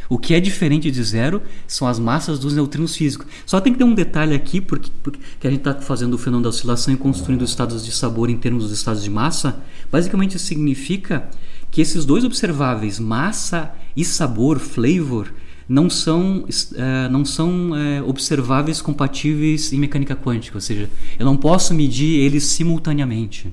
O 0.09 0.19
que 0.19 0.33
é 0.33 0.41
diferente 0.41 0.91
de 0.91 1.03
zero 1.03 1.43
são 1.67 1.87
as 1.87 1.99
massas 1.99 2.39
dos 2.39 2.55
neutrinos 2.55 2.97
físicos. 2.97 3.27
Só 3.45 3.61
tem 3.61 3.73
que 3.73 3.79
ter 3.79 3.85
um 3.85 3.95
detalhe 3.95 4.35
aqui, 4.35 4.61
porque, 4.61 4.91
porque 5.03 5.47
a 5.47 5.51
gente 5.51 5.61
está 5.61 5.75
fazendo 5.75 6.15
o 6.15 6.19
fenômeno 6.19 6.45
da 6.45 6.49
oscilação 6.49 6.95
e 6.95 6.97
construindo 6.97 7.43
os 7.43 7.51
estados 7.51 7.85
de 7.85 7.93
sabor 7.93 8.31
em 8.31 8.37
termos 8.37 8.65
dos 8.65 8.73
estados 8.73 9.03
de 9.03 9.11
massa. 9.11 9.61
Basicamente 9.93 10.39
significa 10.39 11.29
que 11.71 11.83
esses 11.83 12.05
dois 12.05 12.25
observáveis, 12.25 12.99
massa 12.99 13.73
e 13.95 14.05
sabor, 14.05 14.59
flavor, 14.59 15.33
não 15.69 15.91
são, 15.91 16.45
uh, 16.45 17.11
não 17.11 17.25
são 17.27 17.73
uh, 17.73 18.09
observáveis 18.09 18.81
compatíveis 18.81 19.73
em 19.73 19.79
mecânica 19.79 20.17
quântica, 20.17 20.57
ou 20.57 20.61
seja, 20.63 20.89
eu 21.19 21.27
não 21.27 21.37
posso 21.37 21.75
medir 21.75 22.21
eles 22.21 22.45
simultaneamente. 22.45 23.53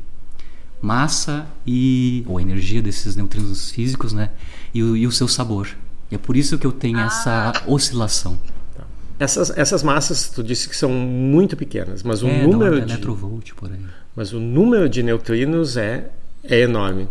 Massa 0.82 1.46
e 1.68 2.24
ou 2.28 2.38
a 2.38 2.42
energia 2.42 2.82
desses 2.82 3.16
neutrinos 3.16 3.72
físicos, 3.72 4.14
né, 4.14 4.30
e 4.74 4.80
e 4.80 5.06
o 5.06 5.12
seu 5.12 5.28
sabor. 5.28 5.68
E 6.12 6.16
é 6.16 6.18
por 6.18 6.36
isso 6.38 6.58
que 6.58 6.66
eu 6.66 6.72
tenho 6.72 7.00
ah. 7.00 7.06
essa 7.06 7.54
oscilação. 7.68 8.40
Tá. 8.76 8.84
Essas, 9.20 9.56
essas 9.58 9.84
massas, 9.84 10.30
tu 10.30 10.44
disse 10.44 10.70
que 10.70 10.76
são 10.76 10.90
muito 10.90 11.56
pequenas, 11.56 12.04
mas 12.04 12.22
o 12.24 12.28
é, 12.28 12.46
número 12.46 12.76
de 12.82 12.92
electrovolt 12.94 13.54
por 13.54 13.72
aí. 13.72 13.80
Mas 14.16 14.34
o 14.34 14.40
número 14.40 14.88
de 14.88 15.04
neutrinos 15.04 15.78
é 15.78 16.12
é 16.44 16.60
enorme. 16.60 17.10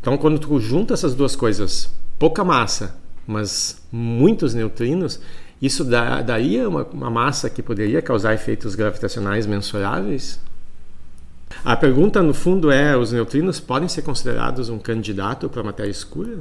Então, 0.00 0.18
quando 0.18 0.38
tu 0.38 0.60
junta 0.60 0.94
essas 0.94 1.14
duas 1.14 1.34
coisas, 1.34 1.90
pouca 2.18 2.44
massa 2.44 2.94
mas 3.28 3.78
muitos 3.92 4.54
neutrinos, 4.54 5.20
isso 5.60 5.84
dá, 5.84 6.22
daria 6.22 6.66
uma, 6.66 6.82
uma 6.84 7.10
massa 7.10 7.50
que 7.50 7.62
poderia 7.62 8.00
causar 8.00 8.32
efeitos 8.32 8.74
gravitacionais 8.74 9.46
mensuráveis? 9.46 10.40
A 11.62 11.76
pergunta, 11.76 12.22
no 12.22 12.32
fundo, 12.32 12.70
é: 12.70 12.96
os 12.96 13.12
neutrinos 13.12 13.60
podem 13.60 13.86
ser 13.86 14.00
considerados 14.00 14.70
um 14.70 14.78
candidato 14.78 15.46
para 15.50 15.62
matéria 15.62 15.90
escura? 15.90 16.38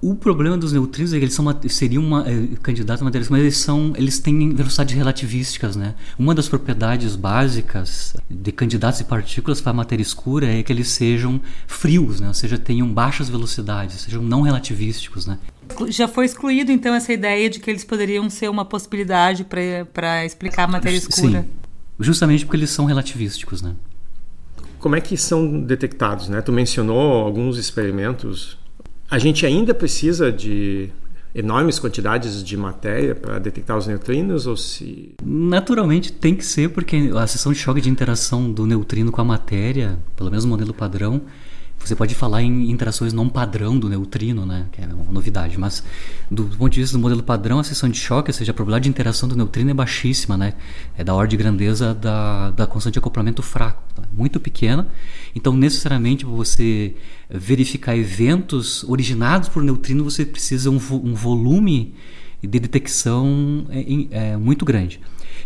O 0.00 0.14
problema 0.14 0.58
dos 0.58 0.72
neutrinos 0.72 1.12
é 1.14 1.18
que 1.18 1.24
eles 1.24 1.34
são 1.34 1.44
uma, 1.44 1.58
seriam 1.68 2.02
uma, 2.02 2.28
é, 2.28 2.48
candidatos 2.62 3.00
a 3.00 3.04
matéria 3.04 3.26
mas 3.30 3.40
eles 3.40 3.56
são 3.56 3.94
eles 3.96 4.18
têm 4.18 4.54
velocidades 4.54 4.94
relativísticas, 4.94 5.74
né? 5.74 5.94
Uma 6.18 6.34
das 6.34 6.48
propriedades 6.48 7.16
básicas 7.16 8.14
de 8.28 8.52
candidatos 8.52 8.98
de 8.98 9.06
partículas 9.06 9.60
para 9.60 9.70
a 9.70 9.74
matéria 9.74 10.02
escura 10.02 10.46
é 10.46 10.62
que 10.62 10.70
eles 10.70 10.88
sejam 10.88 11.40
frios, 11.66 12.20
né? 12.20 12.28
Ou 12.28 12.34
seja, 12.34 12.58
tenham 12.58 12.86
baixas 12.92 13.30
velocidades, 13.30 14.02
sejam 14.02 14.22
não 14.22 14.42
relativísticos, 14.42 15.26
né? 15.26 15.38
Já 15.88 16.06
foi 16.06 16.26
excluído 16.26 16.70
então 16.70 16.94
essa 16.94 17.12
ideia 17.12 17.48
de 17.48 17.58
que 17.58 17.70
eles 17.70 17.84
poderiam 17.84 18.28
ser 18.28 18.50
uma 18.50 18.66
possibilidade 18.66 19.44
para 19.44 20.26
explicar 20.26 20.64
a 20.64 20.68
matéria 20.68 20.98
escura? 20.98 21.40
Sim, 21.40 21.48
justamente 21.98 22.44
porque 22.44 22.58
eles 22.58 22.70
são 22.70 22.84
relativísticos, 22.84 23.62
né? 23.62 23.74
Como 24.78 24.94
é 24.94 25.00
que 25.00 25.16
são 25.16 25.58
detectados, 25.58 26.28
né? 26.28 26.42
Tu 26.42 26.52
mencionou 26.52 27.24
alguns 27.24 27.56
experimentos 27.56 28.58
a 29.10 29.18
gente 29.18 29.46
ainda 29.46 29.74
precisa 29.74 30.32
de 30.32 30.90
enormes 31.34 31.78
quantidades 31.78 32.42
de 32.42 32.56
matéria 32.56 33.14
para 33.14 33.38
detectar 33.38 33.76
os 33.76 33.86
neutrinos 33.86 34.46
ou 34.46 34.56
se 34.56 35.14
naturalmente 35.22 36.10
tem 36.10 36.34
que 36.34 36.44
ser 36.44 36.70
porque 36.70 37.10
a 37.14 37.26
seção 37.26 37.52
de 37.52 37.58
choque 37.58 37.80
de 37.80 37.90
interação 37.90 38.50
do 38.50 38.66
neutrino 38.66 39.12
com 39.12 39.20
a 39.20 39.24
matéria 39.24 39.98
pelo 40.16 40.30
menos 40.30 40.44
no 40.44 40.50
modelo 40.50 40.72
padrão 40.72 41.20
você 41.78 41.94
pode 41.94 42.14
falar 42.14 42.42
em 42.42 42.70
interações 42.70 43.12
não 43.12 43.28
padrão 43.28 43.78
do 43.78 43.88
neutrino, 43.88 44.44
né? 44.44 44.66
que 44.72 44.80
é 44.80 44.86
uma 44.86 45.12
novidade, 45.12 45.58
mas 45.58 45.84
do 46.30 46.44
ponto 46.44 46.72
de 46.72 46.80
vista 46.80 46.96
do 46.96 47.00
modelo 47.00 47.22
padrão, 47.22 47.58
a 47.58 47.64
seção 47.64 47.88
de 47.88 47.98
choque, 47.98 48.30
ou 48.30 48.34
seja, 48.34 48.50
a 48.50 48.54
probabilidade 48.54 48.84
de 48.84 48.90
interação 48.90 49.28
do 49.28 49.36
neutrino 49.36 49.70
é 49.70 49.74
baixíssima, 49.74 50.36
né? 50.36 50.54
é 50.96 51.04
da 51.04 51.14
ordem 51.14 51.30
de 51.30 51.36
grandeza 51.36 51.94
da, 51.94 52.50
da 52.50 52.66
constante 52.66 52.94
de 52.94 52.98
acoplamento 52.98 53.42
fraco, 53.42 53.82
tá? 53.94 54.02
muito 54.12 54.40
pequena. 54.40 54.88
Então, 55.34 55.56
necessariamente, 55.56 56.24
para 56.24 56.34
você 56.34 56.96
verificar 57.30 57.96
eventos 57.96 58.82
originados 58.84 59.48
por 59.48 59.62
neutrino, 59.62 60.02
você 60.02 60.24
precisa 60.24 60.70
um, 60.70 60.80
um 60.90 61.14
volume 61.14 61.94
de 62.42 62.58
detecção 62.58 63.66
é, 63.70 64.32
é, 64.32 64.36
muito 64.36 64.64
grande. 64.64 65.00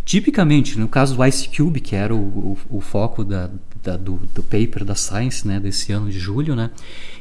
Tipicamente, 0.04 0.78
no 0.78 0.88
caso 0.88 1.16
do 1.16 1.24
Ice 1.24 1.48
Cube, 1.48 1.80
que 1.80 1.94
era 1.94 2.14
o, 2.14 2.18
o, 2.18 2.78
o 2.78 2.80
foco 2.80 3.24
da, 3.24 3.50
da, 3.82 3.96
do, 3.96 4.20
do, 4.34 4.42
paper 4.42 4.84
da 4.84 4.94
Science 4.94 5.46
né, 5.46 5.58
desse 5.58 5.92
ano 5.92 6.10
de 6.10 6.18
julho, 6.18 6.54
né, 6.54 6.70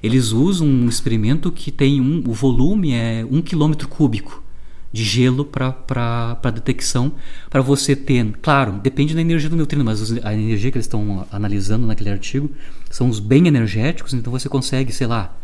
eles 0.01 0.31
usam 0.31 0.67
um 0.67 0.87
experimento 0.87 1.51
que 1.51 1.71
tem 1.71 2.01
um, 2.01 2.23
o 2.27 2.33
volume 2.33 2.93
é 2.93 3.25
um 3.29 3.41
quilômetro 3.41 3.87
cúbico 3.87 4.43
de 4.91 5.03
gelo 5.03 5.45
para 5.45 6.51
detecção, 6.53 7.11
para 7.49 7.61
você 7.61 7.95
ter, 7.95 8.25
claro, 8.41 8.73
depende 8.81 9.13
da 9.13 9.21
energia 9.21 9.49
do 9.49 9.55
neutrino, 9.55 9.85
mas 9.85 10.11
a 10.23 10.33
energia 10.33 10.71
que 10.71 10.77
eles 10.77 10.85
estão 10.85 11.27
analisando 11.31 11.85
naquele 11.85 12.09
artigo 12.09 12.49
são 12.89 13.07
os 13.07 13.19
bem 13.19 13.47
energéticos, 13.47 14.13
então 14.13 14.31
você 14.31 14.49
consegue, 14.49 14.91
sei 14.91 15.05
lá, 15.05 15.38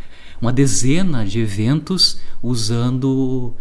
uma 0.45 0.53
dezena 0.53 1.25
de 1.25 1.39
eventos 1.39 2.21
usando 2.41 3.53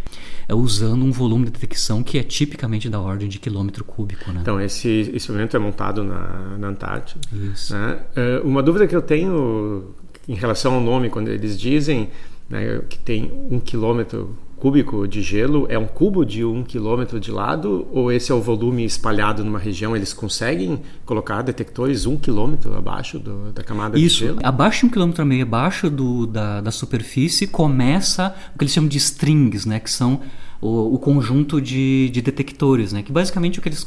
é, 0.47 0.55
usando 0.55 1.03
um 1.03 1.11
volume 1.11 1.47
de 1.47 1.53
detecção 1.53 2.03
que 2.03 2.19
é 2.19 2.23
tipicamente 2.23 2.91
da 2.91 3.01
ordem 3.01 3.27
de 3.27 3.39
quilômetro 3.39 3.83
cúbico. 3.83 4.31
Né? 4.31 4.41
Então, 4.43 4.61
esse 4.61 5.11
experimento 5.15 5.57
é 5.57 5.59
montado 5.59 6.05
na, 6.05 6.59
na 6.59 6.69
Antártida. 6.69 7.21
Isso. 7.33 7.75
Né? 7.75 7.99
Uh, 8.15 8.47
uma 8.47 8.63
dúvida 8.63 8.87
que 8.87 8.95
eu 8.95 9.01
tenho 9.01 9.95
em 10.29 10.35
relação 10.35 10.75
ao 10.75 10.81
nome, 10.81 11.09
quando 11.09 11.29
eles 11.29 11.59
dizem 11.59 12.11
né, 12.51 12.83
que 12.89 12.99
tem 12.99 13.33
um 13.51 13.59
quilômetro 13.59 14.37
cúbico 14.57 15.07
de 15.07 15.23
gelo 15.23 15.67
é 15.69 15.79
um 15.79 15.87
cubo 15.87 16.25
de 16.25 16.45
um 16.45 16.63
quilômetro 16.63 17.21
de 17.21 17.31
lado 17.31 17.87
ou 17.93 18.11
esse 18.11 18.33
é 18.33 18.35
o 18.35 18.41
volume 18.41 18.85
espalhado 18.85 19.45
numa 19.45 19.59
região? 19.59 19.95
Eles 19.95 20.13
conseguem 20.13 20.81
colocar 21.05 21.43
detectores 21.43 22.07
um 22.07 22.17
quilômetro 22.17 22.75
abaixo 22.77 23.19
do, 23.19 23.53
da 23.53 23.63
camada 23.63 23.99
Isso, 23.99 24.21
de 24.21 24.27
gelo? 24.27 24.39
abaixo 24.43 24.81
de 24.81 24.87
um 24.87 24.91
quilômetro 24.91 25.23
e 25.23 25.27
meio 25.27 25.43
abaixo 25.43 25.91
do, 25.91 26.27
da, 26.27 26.61
da 26.61 26.71
superfície 26.71 27.47
começa 27.47 28.35
o 28.55 28.59
que 28.59 28.65
eles 28.65 28.73
chamam 28.73 28.89
de 28.89 28.99
strings, 28.99 29.67
né? 29.67 29.81
Que 29.81 29.91
são 29.91 30.21
o, 30.61 30.95
o 30.95 30.99
conjunto 30.99 31.61
de, 31.61 32.09
de 32.11 32.23
detectores, 32.23 32.93
né? 32.93 33.03
Que 33.03 33.13
basicamente 33.13 33.59
o 33.59 33.63
que 33.63 33.69
eles 33.69 33.87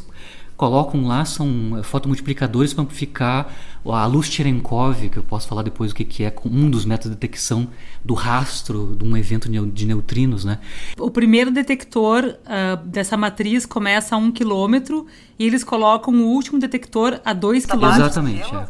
colocam 0.58 1.06
lá 1.08 1.24
são 1.24 1.80
fotomultiplicadores 1.84 2.74
para 2.74 2.84
amplificar 2.84 3.54
a 3.86 4.06
luz 4.08 4.28
Cherenkov, 4.28 5.08
que 5.08 5.18
eu 5.18 5.24
posso 5.24 5.48
falar 5.48 5.62
depois 5.62 5.92
o 5.92 5.96
que, 5.96 6.04
que 6.04 6.24
é, 6.24 6.36
um 6.44 6.70
dos 6.70 6.84
métodos 6.84 7.12
de 7.12 7.16
detecção 7.16 7.70
do 8.04 8.16
rastro 8.16 8.96
de 8.98 9.06
um 9.06 9.16
evento 9.16 9.48
de 9.50 9.86
neutrinos. 9.86 10.44
Né? 10.44 10.60
O 10.98 11.12
primeiro 11.12 11.52
detector 11.52 12.24
uh, 12.26 12.86
dessa 12.86 13.16
matriz 13.16 13.66
começa 13.66 14.16
a 14.16 14.18
um 14.18 14.32
quilômetro 14.32 15.06
e 15.38 15.46
eles 15.46 15.64
colocam 15.64 16.14
o 16.16 16.26
último 16.26 16.60
detector 16.60 17.22
a 17.24 17.34
dois 17.34 17.66
tá 17.66 17.76
quilômetros. 17.76 18.06
Exatamente. 18.06 18.56
É. 18.56 18.68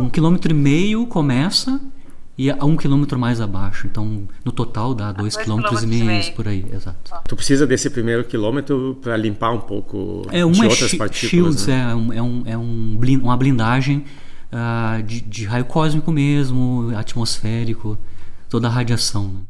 Um 0.00 0.08
quilômetro 0.08 0.50
e 0.50 0.54
meio 0.54 1.06
começa 1.06 1.80
e 2.38 2.50
a 2.50 2.64
um 2.64 2.76
quilômetro 2.76 3.18
mais 3.18 3.40
abaixo. 3.40 3.86
Então, 3.86 4.28
no 4.44 4.52
total 4.52 4.94
dá 4.94 5.12
dois, 5.12 5.34
dois 5.34 5.44
quilômetros 5.44 5.82
e 5.82 5.86
meio 5.86 6.34
por 6.34 6.46
aí, 6.46 6.64
exato. 6.72 7.12
Tu 7.26 7.36
precisa 7.36 7.66
desse 7.66 7.88
primeiro 7.88 8.24
quilômetro 8.24 8.98
para 9.00 9.16
limpar 9.16 9.52
um 9.52 9.60
pouco 9.60 10.22
é, 10.30 10.44
uma 10.44 10.54
de 10.54 10.64
é 10.64 10.68
outras 10.68 10.94
partículas. 10.94 11.30
Shields, 11.30 11.66
né? 11.66 11.90
é, 11.90 11.94
um, 11.94 12.12
é, 12.12 12.22
um, 12.22 12.42
é 12.46 12.58
um 12.58 12.96
blind, 12.96 13.22
uma 13.22 13.36
blindagem 13.36 14.04
uh, 14.52 15.02
de, 15.02 15.20
de, 15.22 15.44
raio 15.46 15.64
cósmico 15.64 16.12
mesmo, 16.12 16.92
atmosférico, 16.96 17.98
toda 18.50 18.68
a 18.68 18.70
radiação. 18.70 19.28
Né? 19.28 19.40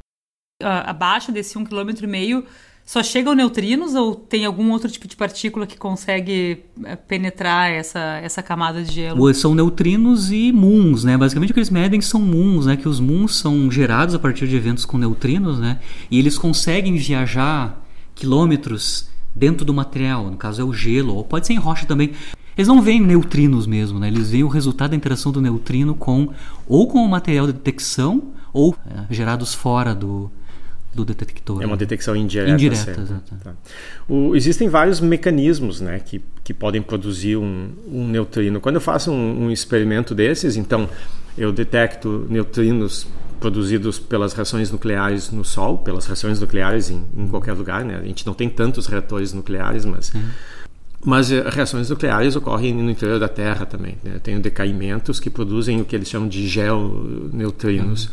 Uh, 0.63 0.87
abaixo 0.87 1.33
desse 1.33 1.59
um 1.59 1.65
quilômetro 1.65 2.05
e 2.05 2.09
meio 2.09 2.45
só 2.87 3.03
chegam 3.03 3.35
neutrinos 3.35 3.97
ou 3.97 4.15
tem 4.15 4.45
algum 4.45 4.71
outro 4.71 4.89
tipo 4.89 5.09
de 5.09 5.17
partícula 5.17 5.67
que 5.67 5.77
consegue 5.77 6.63
eh, 6.85 6.95
penetrar 6.95 7.69
essa, 7.69 8.21
essa 8.23 8.41
camada 8.45 8.81
de 8.81 8.93
gelo? 8.93 9.35
São 9.35 9.57
neutrinos 9.57 10.31
e 10.31 10.53
muons, 10.53 11.03
né? 11.03 11.17
Basicamente 11.17 11.51
o 11.51 11.53
que 11.53 11.59
eles 11.59 11.69
medem 11.69 12.01
são 12.01 12.21
muons, 12.21 12.65
né? 12.65 12.77
Que 12.77 12.89
os 12.89 13.01
muons 13.01 13.35
são 13.35 13.69
gerados 13.73 14.15
a 14.15 14.21
partir 14.21 14.47
de 14.47 14.55
eventos 14.55 14.85
com 14.85 14.97
neutrinos, 14.97 15.59
né? 15.59 15.81
E 16.09 16.17
eles 16.17 16.39
conseguem 16.39 16.95
viajar 16.95 17.85
quilômetros 18.15 19.09
dentro 19.35 19.65
do 19.65 19.75
material, 19.75 20.31
no 20.31 20.37
caso 20.37 20.63
é 20.63 20.65
o 20.65 20.73
gelo, 20.73 21.17
ou 21.17 21.25
pode 21.25 21.49
ser 21.49 21.55
em 21.55 21.59
rocha 21.59 21.87
também. 21.87 22.13
Eles 22.57 22.69
não 22.69 22.81
veem 22.81 23.01
neutrinos 23.01 23.67
mesmo, 23.67 23.99
né? 23.99 24.07
Eles 24.07 24.31
veem 24.31 24.45
o 24.45 24.49
resultado 24.49 24.91
da 24.91 24.97
interação 24.97 25.33
do 25.33 25.41
neutrino 25.41 25.93
com 25.93 26.29
ou 26.69 26.87
com 26.87 27.05
o 27.05 27.09
material 27.09 27.49
de 27.49 27.53
detecção 27.53 28.29
ou 28.53 28.77
é, 28.87 29.13
gerados 29.13 29.53
fora 29.55 29.93
do, 29.93 30.31
do 30.97 31.05
detector. 31.05 31.63
É 31.63 31.67
uma 31.67 31.77
detecção 31.77 32.17
indireta. 32.17 32.53
Indireta, 32.53 32.91
exato. 32.91 33.35
Tá. 33.45 33.55
O, 34.09 34.35
existem 34.35 34.69
vários 34.69 34.99
mecanismos 35.01 35.81
né, 35.81 36.01
que, 36.01 36.23
que 36.43 36.55
podem 36.55 36.81
produzir 36.81 37.37
um, 37.37 37.71
um 37.87 38.09
neutrino. 38.09 38.59
Quando 38.61 38.77
eu 38.77 38.81
faço 38.81 39.13
um, 39.13 39.45
um, 39.45 39.51
experimento 39.51 40.15
desses, 40.15 40.57
então 40.57 40.89
eu 41.37 41.53
detecto 41.53 42.27
neutrinos 42.31 43.07
produzidos 43.39 43.99
pelas 43.99 44.33
reações 44.33 44.71
nucleares 44.71 45.31
no 45.31 45.45
Sol, 45.45 45.79
pelas 45.79 46.07
reações 46.07 46.41
nucleares 46.41 46.91
em, 46.91 47.05
em 47.15 47.29
qualquer 47.29 47.53
lugar. 47.53 47.85
Né? 47.85 47.97
A 47.97 48.07
gente 48.07 48.27
não 48.27 48.33
tem 48.33 48.49
tantos 48.49 48.87
reatores 48.87 49.33
nucleares, 49.33 49.85
mas... 49.85 50.13
Uhum. 50.15 50.23
Mas 51.05 51.31
eh, 51.31 51.45
reações 51.51 51.89
nucleares 51.89 52.35
ocorrem 52.35 52.75
no 52.75 52.91
interior 52.91 53.21
da 53.21 53.29
Terra 53.29 53.65
também. 53.65 53.97
Né? 54.03 54.19
Tem 54.21 54.41
decaimentos 54.41 55.21
que 55.21 55.31
produzem 55.31 55.81
o 55.81 55.85
que 55.85 55.95
eles 55.95 56.09
chamam 56.09 56.27
de 56.27 56.49
geoneutrinos. 56.49 58.07
Uhum. 58.07 58.13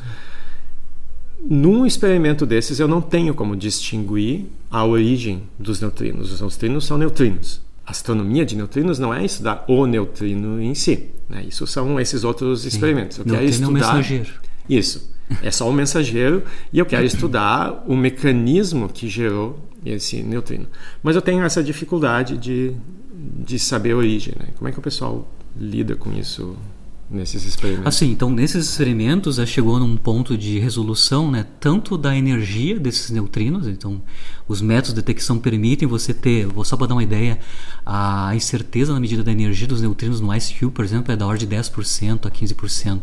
Num 1.42 1.86
experimento 1.86 2.46
desses, 2.46 2.80
eu 2.80 2.88
não 2.88 3.02
tenho 3.02 3.34
como 3.34 3.56
distinguir 3.56 4.46
a 4.72 4.86
origem 4.86 5.44
dos 5.60 5.82
neutrinos. 5.82 6.32
Os 6.32 6.42
neutrinos 6.42 6.86
são 6.86 6.98
neutrinos. 6.98 7.62
A 7.86 7.92
astronomia 7.92 8.46
de 8.46 8.56
neutrinos 8.56 8.98
não 8.98 9.14
é 9.14 9.26
estudar 9.26 9.66
o 9.68 9.86
neutrino 9.86 10.62
em 10.62 10.74
si. 10.74 11.10
Né? 11.30 11.46
Isso 11.48 11.68
são 11.68 12.00
esses 12.00 12.24
outros 12.24 12.66
experimentos. 12.66 13.18
Eu 13.18 13.26
quero 13.26 13.44
estudar. 13.44 13.66
É 13.66 13.70
um 13.70 13.74
mensageiro. 13.74 14.34
Isso. 14.70 15.14
É 15.42 15.52
só 15.52 15.70
um 15.70 15.74
mensageiro 15.74 16.44
e 16.72 16.80
eu 16.80 16.86
quero 16.86 17.06
estudar 17.06 17.84
o 17.88 17.96
mecanismo 17.96 18.88
que 18.88 19.08
gerou 19.08 19.60
esse 19.86 20.22
neutrino. 20.22 20.68
Mas 21.02 21.16
eu 21.16 21.22
tenho 21.22 21.44
essa 21.44 21.64
dificuldade 21.64 22.38
de, 22.38 22.74
de 23.46 23.60
saber 23.60 23.92
a 23.92 23.98
origem. 23.98 24.34
Né? 24.40 24.48
Como 24.56 24.68
é 24.68 24.72
que 24.72 24.80
o 24.80 24.82
pessoal 24.82 25.28
lida 25.60 25.96
com 25.96 26.12
isso 26.14 26.56
nesses 27.10 27.46
experimentos? 27.46 27.88
Assim, 27.88 28.12
então 28.12 28.30
nesses 28.30 28.70
experimentos 28.70 29.36
já 29.36 29.46
chegou 29.46 29.80
num 29.80 29.96
ponto 29.96 30.38
de 30.38 30.60
resolução, 30.60 31.30
né, 31.32 31.46
tanto 31.60 31.98
da 31.98 32.16
energia 32.16 32.80
desses 32.80 33.10
neutrinos, 33.10 33.68
então 33.68 34.02
os 34.48 34.62
métodos 34.62 34.90
de 34.94 34.96
detecção 34.96 35.40
permitem 35.40 35.88
você 35.88 36.14
ter, 36.14 36.46
vou 36.48 36.64
só 36.64 36.76
para 36.76 36.88
dar 36.88 36.96
uma 36.96 37.04
ideia, 37.04 37.40
a 37.86 38.36
incerteza 38.36 38.94
na 38.94 39.00
medida 39.00 39.24
da 39.24 39.32
energia 39.32 39.68
dos 39.68 39.82
neutrinos 39.82 40.20
no 40.20 40.34
Ice 40.36 40.54
Cube, 40.54 40.74
por 40.74 40.86
exemplo, 40.86 41.12
é 41.12 41.16
da 41.16 41.26
ordem 41.26 41.48
de 41.48 41.56
10% 41.56 42.26
a 42.26 42.32
15%. 42.32 43.02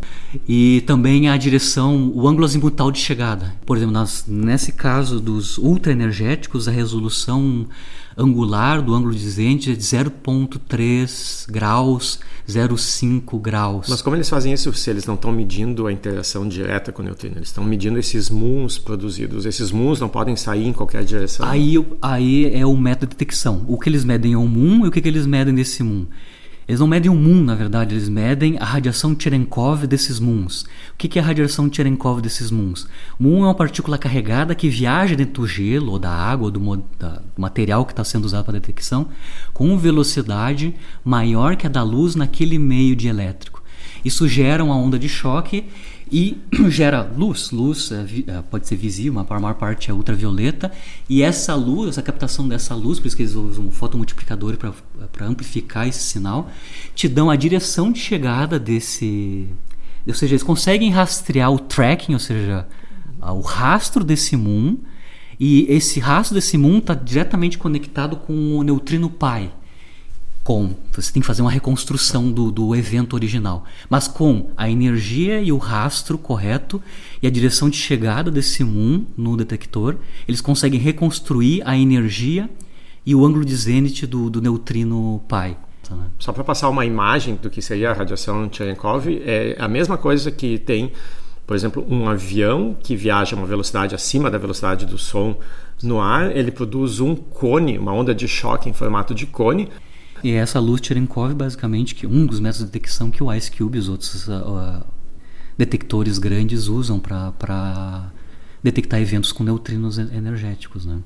E 0.48 0.82
também 0.86 1.28
a 1.28 1.36
direção, 1.36 2.10
o 2.14 2.26
ângulo 2.26 2.44
azimutal 2.44 2.90
de 2.90 2.98
chegada. 2.98 3.54
Por 3.64 3.76
exemplo, 3.76 3.92
nas, 3.92 4.24
nesse 4.26 4.72
caso 4.72 5.20
dos 5.20 5.58
ultraenergéticos, 5.58 6.68
a 6.68 6.70
resolução 6.70 7.66
angular 8.16 8.82
do 8.82 8.94
ângulo 8.94 9.14
de 9.14 9.28
Zend 9.28 9.70
é 9.70 9.74
de 9.74 9.82
0,3 9.82 11.50
graus, 11.50 12.20
0,5 12.48 13.40
graus. 13.40 13.86
Mas 13.88 14.02
como 14.02 14.16
eles 14.16 14.28
fazem 14.28 14.52
isso 14.52 14.72
se 14.72 14.90
eles 14.90 15.06
não 15.06 15.14
estão 15.14 15.32
medindo 15.32 15.86
a 15.86 15.92
interação 15.92 16.46
direta 16.48 16.92
com 16.92 17.02
o 17.02 17.04
neutrino? 17.04 17.36
Eles 17.36 17.48
estão 17.48 17.64
medindo 17.64 17.98
esses 17.98 18.28
moons 18.28 18.78
produzidos. 18.78 19.46
Esses 19.46 19.70
moons 19.70 20.00
não 20.00 20.08
podem 20.08 20.36
sair 20.36 20.66
em 20.66 20.72
qualquer 20.72 21.04
direção. 21.04 21.29
Aí, 21.40 21.74
aí 22.00 22.54
é 22.54 22.66
o 22.66 22.76
método 22.76 23.10
de 23.10 23.16
detecção. 23.16 23.64
O 23.68 23.78
que 23.78 23.88
eles 23.88 24.04
medem 24.04 24.32
é 24.32 24.38
um 24.38 24.48
moon 24.48 24.84
e 24.84 24.88
o 24.88 24.90
que, 24.90 25.00
que 25.00 25.08
eles 25.08 25.26
medem 25.26 25.54
desse 25.54 25.82
moon? 25.82 26.06
Eles 26.70 26.78
não 26.78 26.86
medem 26.86 27.10
o 27.10 27.16
moon, 27.16 27.42
na 27.42 27.56
verdade, 27.56 27.96
eles 27.96 28.08
medem 28.08 28.56
a 28.60 28.64
radiação 28.64 29.16
Cherenkov 29.18 29.88
desses 29.88 30.20
moons. 30.20 30.62
O 30.92 30.96
que 30.96 31.18
é 31.18 31.22
a 31.22 31.24
radiação 31.24 31.68
Cherenkov 31.72 32.20
desses 32.20 32.48
moons? 32.52 32.86
Moon 33.18 33.42
é 33.42 33.46
uma 33.46 33.54
partícula 33.56 33.98
carregada 33.98 34.54
que 34.54 34.68
viaja 34.68 35.16
dentro 35.16 35.42
do 35.42 35.48
gelo, 35.48 35.90
ou 35.90 35.98
da 35.98 36.12
água, 36.12 36.44
ou 36.44 36.50
do, 36.52 36.60
do 36.60 37.22
material 37.36 37.84
que 37.84 37.92
está 37.92 38.04
sendo 38.04 38.24
usado 38.24 38.44
para 38.44 38.52
detecção, 38.52 39.08
com 39.52 39.76
velocidade 39.76 40.72
maior 41.04 41.56
que 41.56 41.66
a 41.66 41.70
da 41.70 41.82
luz 41.82 42.14
naquele 42.14 42.56
meio 42.56 42.94
de 42.94 43.08
elétrico. 43.08 43.60
Isso 44.04 44.28
gera 44.28 44.62
uma 44.62 44.76
onda 44.76 44.96
de 44.96 45.08
choque 45.08 45.64
e 46.10 46.38
gera 46.68 47.02
luz. 47.16 47.50
Luz 47.50 47.90
é, 47.92 48.04
é, 48.26 48.42
pode 48.42 48.66
ser 48.66 48.76
visível, 48.76 49.12
mas 49.14 49.30
a 49.30 49.40
maior 49.40 49.54
parte 49.54 49.90
é 49.90 49.94
ultravioleta. 49.94 50.70
E 51.08 51.22
essa 51.22 51.54
luz, 51.54 51.90
essa 51.90 52.02
captação 52.02 52.48
dessa 52.48 52.74
luz, 52.74 52.98
por 52.98 53.06
isso 53.06 53.16
que 53.16 53.22
eles 53.22 53.34
usam 53.34 53.66
um 53.66 53.70
fotomultiplicador 53.70 54.56
para 54.56 55.26
amplificar 55.26 55.86
esse 55.86 56.02
sinal, 56.02 56.50
te 56.94 57.08
dão 57.08 57.30
a 57.30 57.36
direção 57.36 57.92
de 57.92 58.00
chegada 58.00 58.58
desse. 58.58 59.48
Ou 60.06 60.14
seja, 60.14 60.32
eles 60.32 60.42
conseguem 60.42 60.90
rastrear 60.90 61.52
o 61.52 61.58
tracking, 61.58 62.14
ou 62.14 62.18
seja, 62.18 62.66
o 63.20 63.40
rastro 63.40 64.02
desse 64.02 64.36
moon. 64.36 64.78
E 65.38 65.64
esse 65.70 66.00
rastro 66.00 66.34
desse 66.34 66.58
moon 66.58 66.78
está 66.78 66.92
diretamente 66.94 67.56
conectado 67.56 68.16
com 68.16 68.56
o 68.56 68.62
neutrino 68.62 69.08
pi 69.08 69.50
com. 70.42 70.74
Você 70.92 71.12
tem 71.12 71.20
que 71.20 71.26
fazer 71.26 71.42
uma 71.42 71.50
reconstrução 71.50 72.30
do, 72.30 72.50
do 72.50 72.74
evento 72.74 73.14
original. 73.14 73.64
Mas 73.88 74.08
com 74.08 74.50
a 74.56 74.70
energia 74.70 75.40
e 75.40 75.52
o 75.52 75.58
rastro 75.58 76.18
correto 76.18 76.82
e 77.22 77.26
a 77.26 77.30
direção 77.30 77.68
de 77.68 77.76
chegada 77.76 78.30
desse 78.30 78.64
moon 78.64 79.04
no 79.16 79.36
detector, 79.36 79.96
eles 80.26 80.40
conseguem 80.40 80.80
reconstruir 80.80 81.62
a 81.64 81.76
energia 81.76 82.48
e 83.04 83.14
o 83.14 83.24
ângulo 83.24 83.44
de 83.44 83.54
zênite 83.54 84.06
do, 84.06 84.30
do 84.30 84.40
neutrino 84.40 85.22
pi. 85.28 85.56
Só 86.18 86.32
para 86.32 86.44
passar 86.44 86.68
uma 86.68 86.86
imagem 86.86 87.34
do 87.34 87.50
que 87.50 87.60
seria 87.60 87.90
a 87.90 87.92
radiação 87.92 88.48
Cherenkov, 88.50 89.08
é 89.24 89.56
a 89.58 89.66
mesma 89.66 89.98
coisa 89.98 90.30
que 90.30 90.58
tem, 90.58 90.92
por 91.46 91.56
exemplo, 91.56 91.84
um 91.88 92.08
avião 92.08 92.76
que 92.80 92.94
viaja 92.94 93.34
a 93.34 93.38
uma 93.38 93.46
velocidade 93.46 93.94
acima 93.94 94.30
da 94.30 94.38
velocidade 94.38 94.86
do 94.86 94.96
som 94.96 95.36
no 95.82 96.00
ar, 96.00 96.36
ele 96.36 96.50
produz 96.50 97.00
um 97.00 97.16
cone, 97.16 97.78
uma 97.78 97.92
onda 97.92 98.14
de 98.14 98.28
choque 98.28 98.68
em 98.68 98.72
formato 98.72 99.14
de 99.14 99.26
cone, 99.26 99.68
e 100.22 100.32
essa 100.32 100.58
luz 100.58 100.80
Cherenkov, 100.84 101.34
basicamente, 101.34 101.94
que 101.94 102.06
um 102.06 102.26
dos 102.26 102.40
métodos 102.40 102.66
de 102.66 102.72
detecção 102.72 103.10
que 103.10 103.22
o 103.22 103.32
Ice 103.32 103.50
Cube 103.50 103.76
e 103.76 103.80
os 103.80 103.88
outros 103.88 104.28
uh, 104.28 104.84
detectores 105.56 106.18
grandes 106.18 106.68
usam 106.68 106.98
para 106.98 108.12
detectar 108.62 109.00
eventos 109.00 109.32
com 109.32 109.44
neutrinos 109.44 109.98
energéticos. 109.98 110.86
Né? 110.86 110.98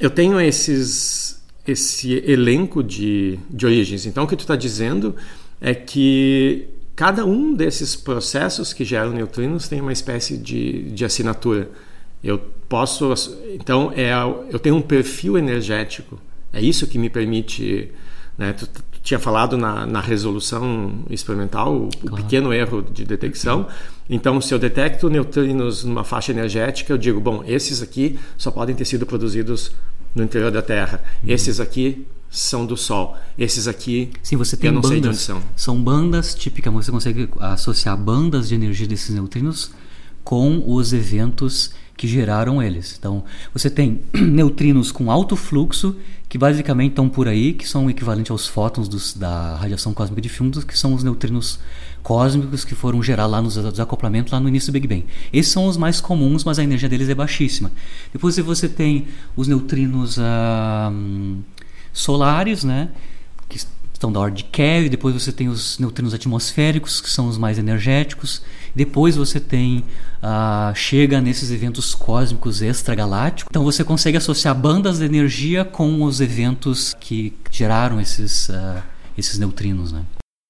Eu 0.00 0.10
tenho 0.10 0.40
esses, 0.40 1.42
esse 1.66 2.14
elenco 2.26 2.82
de, 2.82 3.38
de 3.48 3.66
origens. 3.66 4.06
Então, 4.06 4.24
o 4.24 4.26
que 4.26 4.36
tu 4.36 4.40
está 4.40 4.56
dizendo 4.56 5.14
é 5.60 5.74
que 5.74 6.68
cada 6.94 7.24
um 7.24 7.54
desses 7.54 7.96
processos 7.96 8.72
que 8.72 8.84
geram 8.84 9.12
neutrinos 9.12 9.68
tem 9.68 9.80
uma 9.80 9.92
espécie 9.92 10.36
de, 10.36 10.90
de 10.90 11.04
assinatura. 11.04 11.70
Eu 12.22 12.38
posso, 12.68 13.12
então, 13.54 13.92
é, 13.94 14.12
eu 14.50 14.58
tenho 14.58 14.76
um 14.76 14.82
perfil 14.82 15.38
energético 15.38 16.20
é 16.52 16.60
isso 16.60 16.86
que 16.86 16.98
me 16.98 17.10
permite. 17.10 17.92
Né, 18.36 18.52
tu, 18.52 18.66
tu, 18.66 18.82
tinha 19.02 19.20
falado 19.20 19.56
na, 19.56 19.86
na 19.86 20.00
resolução 20.00 21.04
experimental, 21.08 21.76
o, 21.76 21.88
claro. 21.88 22.14
o, 22.14 22.16
pequeno 22.16 22.52
erro 22.52 22.82
de 22.82 23.04
detecção. 23.04 23.68
Então, 24.10 24.40
se 24.40 24.52
eu 24.52 24.58
detecto 24.58 25.08
neutrinos 25.08 25.84
numa 25.84 26.02
faixa 26.02 26.32
energética, 26.32 26.92
eu 26.92 26.98
digo, 26.98 27.20
bom, 27.20 27.44
esses 27.46 27.80
aqui 27.80 28.18
só 28.36 28.50
podem 28.50 28.74
ter 28.74 28.84
sido 28.84 29.06
produzidos 29.06 29.70
no 30.12 30.24
interior 30.24 30.50
da 30.50 30.60
Terra. 30.60 31.00
Uhum. 31.22 31.30
Esses 31.30 31.60
aqui 31.60 32.04
são 32.28 32.66
do 32.66 32.76
Sol. 32.76 33.16
Esses 33.38 33.68
aqui, 33.68 34.10
Sim, 34.22 34.36
você 34.36 34.56
tem 34.56 34.68
eu 34.68 34.74
não 34.74 34.80
bandas, 34.80 34.90
sei 34.90 35.00
de 35.00 35.08
onde 35.08 35.18
são. 35.18 35.42
São 35.54 35.80
bandas 35.80 36.34
típicas, 36.34 36.72
você 36.72 36.90
consegue 36.90 37.28
associar 37.38 37.96
bandas 37.96 38.48
de 38.48 38.56
energia 38.56 38.88
desses 38.88 39.14
neutrinos 39.14 39.70
com 40.24 40.64
os 40.66 40.92
eventos 40.92 41.72
que 41.96 42.06
geraram 42.06 42.62
eles. 42.62 42.96
Então, 42.98 43.24
você 43.52 43.70
tem 43.70 44.02
neutrinos 44.12 44.92
com 44.92 45.10
alto 45.10 45.34
fluxo, 45.34 45.96
que 46.28 46.36
basicamente 46.36 46.90
estão 46.90 47.08
por 47.08 47.28
aí, 47.28 47.52
que 47.52 47.66
são 47.66 47.88
equivalentes 47.88 48.30
aos 48.30 48.46
fótons 48.46 48.88
dos, 48.88 49.14
da 49.14 49.56
radiação 49.56 49.94
cósmica 49.94 50.20
de 50.20 50.28
fundo, 50.28 50.64
que 50.66 50.78
são 50.78 50.92
os 50.92 51.02
neutrinos 51.02 51.58
cósmicos 52.02 52.64
que 52.64 52.74
foram 52.74 53.02
gerar 53.02 53.26
lá 53.26 53.40
nos 53.40 53.54
desacoplamentos 53.56 54.32
lá 54.32 54.38
no 54.38 54.48
início 54.48 54.70
do 54.70 54.74
Big 54.74 54.86
Bang. 54.86 55.06
Esses 55.32 55.52
são 55.52 55.66
os 55.66 55.76
mais 55.76 56.00
comuns, 56.00 56.44
mas 56.44 56.58
a 56.58 56.64
energia 56.64 56.88
deles 56.88 57.08
é 57.08 57.14
baixíssima. 57.14 57.72
Depois 58.12 58.36
você 58.38 58.68
tem 58.68 59.08
os 59.34 59.48
neutrinos 59.48 60.18
ah, 60.18 60.92
solares, 61.92 62.62
né, 62.62 62.90
que 63.48 63.58
estão 63.92 64.12
da 64.12 64.20
ordem 64.20 64.44
de 64.44 64.50
Kelvin, 64.50 64.90
depois 64.90 65.14
você 65.14 65.32
tem 65.32 65.48
os 65.48 65.78
neutrinos 65.78 66.12
atmosféricos, 66.12 67.00
que 67.00 67.08
são 67.08 67.28
os 67.28 67.38
mais 67.38 67.58
energéticos, 67.58 68.42
depois 68.76 69.16
você 69.16 69.40
tem 69.40 69.78
uh, 70.22 70.74
chega 70.74 71.18
nesses 71.18 71.50
eventos 71.50 71.94
cósmicos 71.94 72.60
extragalácticos. 72.60 73.48
Então 73.50 73.64
você 73.64 73.82
consegue 73.82 74.18
associar 74.18 74.54
bandas 74.54 74.98
de 74.98 75.06
energia 75.06 75.64
com 75.64 76.02
os 76.02 76.20
eventos 76.20 76.94
que 77.00 77.32
geraram 77.50 77.98
esses, 77.98 78.50
uh, 78.50 78.82
esses 79.16 79.38
neutrinos, 79.38 79.92
né? 79.92 80.04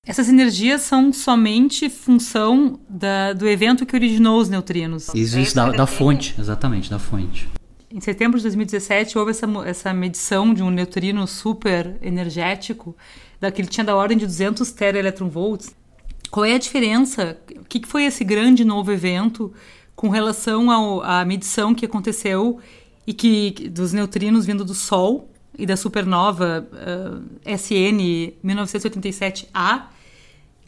Essas 0.05 0.29
energias 0.29 0.83
são 0.83 1.13
somente 1.13 1.89
função 1.89 2.81
da, 2.89 3.33
do 3.33 3.47
evento 3.47 3.87
que 3.87 3.95
originou 3.95 4.41
os 4.41 4.49
neutrinos. 4.49 5.09
Isso, 5.15 5.39
isso 5.39 5.55
da, 5.55 5.71
da 5.71 5.87
fonte, 5.87 6.35
exatamente, 6.39 6.91
da 6.91 6.99
fonte. 6.99 7.49
Em 7.89 8.01
setembro 8.01 8.39
de 8.39 8.43
2017 8.43 9.17
houve 9.17 9.31
essa, 9.31 9.47
essa 9.65 9.93
medição 9.93 10.53
de 10.53 10.65
um 10.65 10.71
neutrino 10.71 11.27
super 11.29 11.97
energético, 12.03 12.97
daquele 13.41 13.69
tinha 13.69 13.85
da 13.85 13.95
ordem 13.95 14.19
de 14.19 14.27
200 14.27 14.71
teraelectronvolts. 14.73 15.75
Qual 16.31 16.45
é 16.45 16.55
a 16.55 16.59
diferença? 16.59 17.39
O 17.57 17.65
que 17.65 17.87
foi 17.87 18.05
esse 18.05 18.25
grande 18.25 18.65
novo 18.65 18.93
evento 18.93 19.53
com 19.95 20.09
relação 20.09 20.71
ao, 20.71 21.03
à 21.03 21.25
medição 21.25 21.75
que 21.75 21.87
aconteceu 21.87 22.59
e 23.07 23.15
que 23.15 23.51
dos 23.71 23.93
neutrinos 23.93 24.45
vindo 24.45 24.65
do 24.65 24.75
Sol 24.75 25.31
e 25.59 25.65
da 25.65 25.77
supernova 25.77 26.69
uh, 26.73 27.25
SN 27.45 28.35
1987A, 28.45 29.85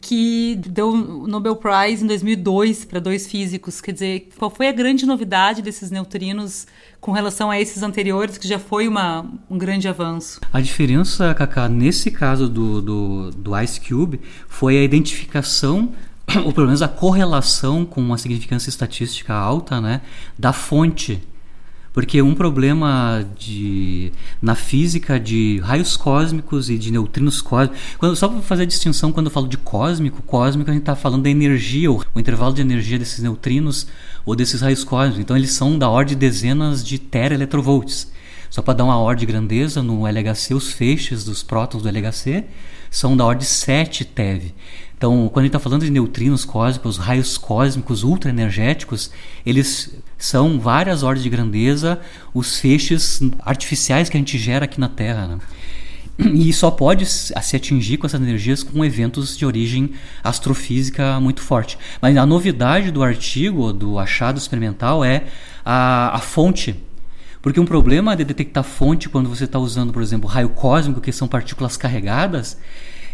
que 0.01 0.55
deu 0.55 0.89
o 0.89 1.27
Nobel 1.27 1.55
Prize 1.55 2.03
em 2.03 2.07
2002 2.07 2.85
para 2.85 2.99
dois 2.99 3.27
físicos. 3.27 3.81
Quer 3.81 3.91
dizer, 3.91 4.29
qual 4.37 4.49
foi 4.49 4.67
a 4.67 4.71
grande 4.71 5.05
novidade 5.05 5.61
desses 5.61 5.91
neutrinos 5.91 6.67
com 7.01 7.11
relação 7.11 7.51
a 7.51 7.59
esses 7.59 7.83
anteriores, 7.83 8.37
que 8.37 8.47
já 8.47 8.59
foi 8.59 8.87
uma, 8.87 9.25
um 9.49 9.57
grande 9.57 9.87
avanço? 9.87 10.39
A 10.51 10.61
diferença, 10.61 11.33
Kaká, 11.33 11.67
nesse 11.67 12.11
caso 12.11 12.47
do, 12.47 12.81
do, 12.81 13.31
do 13.31 13.59
Ice 13.59 13.79
Cube, 13.81 14.21
foi 14.47 14.77
a 14.77 14.83
identificação 14.83 15.91
ou 16.45 16.53
pelo 16.53 16.67
menos 16.67 16.81
a 16.81 16.87
correlação 16.87 17.85
com 17.85 18.01
uma 18.01 18.17
significância 18.17 18.69
estatística 18.69 19.33
alta 19.33 19.81
né, 19.81 20.01
da 20.37 20.53
fonte 20.53 21.21
Porque 21.99 22.21
um 22.21 22.33
problema 22.33 23.27
de, 23.37 24.13
na 24.41 24.55
física 24.55 25.19
de 25.19 25.59
raios 25.61 25.97
cósmicos 25.97 26.69
e 26.69 26.77
de 26.77 26.91
neutrinos 26.91 27.41
cósmicos. 27.41 27.77
Quando, 27.97 28.15
só 28.15 28.29
para 28.29 28.41
fazer 28.41 28.63
a 28.63 28.65
distinção, 28.65 29.11
quando 29.11 29.25
eu 29.25 29.31
falo 29.31 29.49
de 29.49 29.57
cósmico, 29.57 30.21
cósmico 30.21 30.69
a 30.69 30.73
gente 30.73 30.83
está 30.83 30.95
falando 30.95 31.23
da 31.23 31.29
energia, 31.29 31.91
o, 31.91 32.01
intervalo 32.15 32.53
de 32.53 32.61
energia 32.61 32.97
desses 32.97 33.19
neutrinos 33.19 33.85
ou 34.25 34.33
desses 34.33 34.61
raios 34.61 34.85
cósmicos. 34.85 35.19
Então 35.19 35.35
eles 35.35 35.51
são 35.51 35.77
da 35.77 35.89
ordem 35.89 36.15
de 36.15 36.21
dezenas 36.21 36.85
de 36.85 36.97
teraelectrovolts. 36.99 38.09
Só 38.49 38.61
para 38.61 38.75
dar 38.75 38.85
uma 38.85 38.97
ordem 38.97 39.27
de 39.27 39.33
grandeza, 39.33 39.83
no 39.83 40.07
LHC, 40.07 40.53
os 40.53 40.71
feixes 40.71 41.25
dos 41.25 41.43
prótons 41.43 41.83
do 41.83 41.89
LHC 41.89 42.45
são 42.89 43.17
da 43.17 43.25
ordem 43.25 43.45
7 43.45 44.05
TeV. 44.05 44.53
Então, 44.97 45.29
quando 45.33 45.39
a 45.39 45.45
gente 45.47 45.49
está 45.49 45.59
falando 45.59 45.83
de 45.83 45.91
neutrinos 45.91 46.45
cósmicos, 46.45 46.95
raios 46.95 47.37
cósmicos 47.37 48.03
ultraenergéticos, 48.03 49.11
eles 49.45 49.93
são 50.19 50.59
várias 50.59 51.01
ordens 51.01 51.23
de 51.23 51.29
grandeza, 51.29 51.99
os 52.33 52.59
feixes 52.59 53.21
artificiais 53.39 54.09
que 54.09 54.17
a 54.17 54.19
gente 54.19 54.37
gera 54.37 54.65
aqui 54.65 54.79
na 54.79 54.89
Terra. 54.89 55.27
Né? 55.27 55.39
E 56.35 56.51
só 56.51 56.69
pode 56.69 57.05
se 57.05 57.55
atingir 57.55 57.97
com 57.97 58.05
essas 58.05 58.21
energias 58.21 58.61
com 58.61 58.83
eventos 58.83 59.37
de 59.37 59.45
origem 59.45 59.91
astrofísica 60.21 61.17
muito 61.21 61.41
forte. 61.41 61.77
Mas 62.01 62.17
a 62.17 62.25
novidade 62.25 62.91
do 62.91 63.01
artigo, 63.01 63.71
do 63.71 63.97
achado 63.97 64.37
experimental, 64.37 65.03
é 65.03 65.23
a, 65.63 66.13
a 66.15 66.19
fonte 66.19 66.75
porque 67.41 67.59
um 67.59 67.65
problema 67.65 68.15
de 68.15 68.25
detectar 68.25 68.63
fonte 68.63 69.07
quando 69.07 69.29
você 69.29 69.45
está 69.45 69.57
usando, 69.57 69.93
por 69.93 70.01
exemplo, 70.01 70.29
raio 70.29 70.49
cósmico, 70.49 70.99
que 70.99 71.11
são 71.11 71.27
partículas 71.27 71.77
carregadas, 71.77 72.57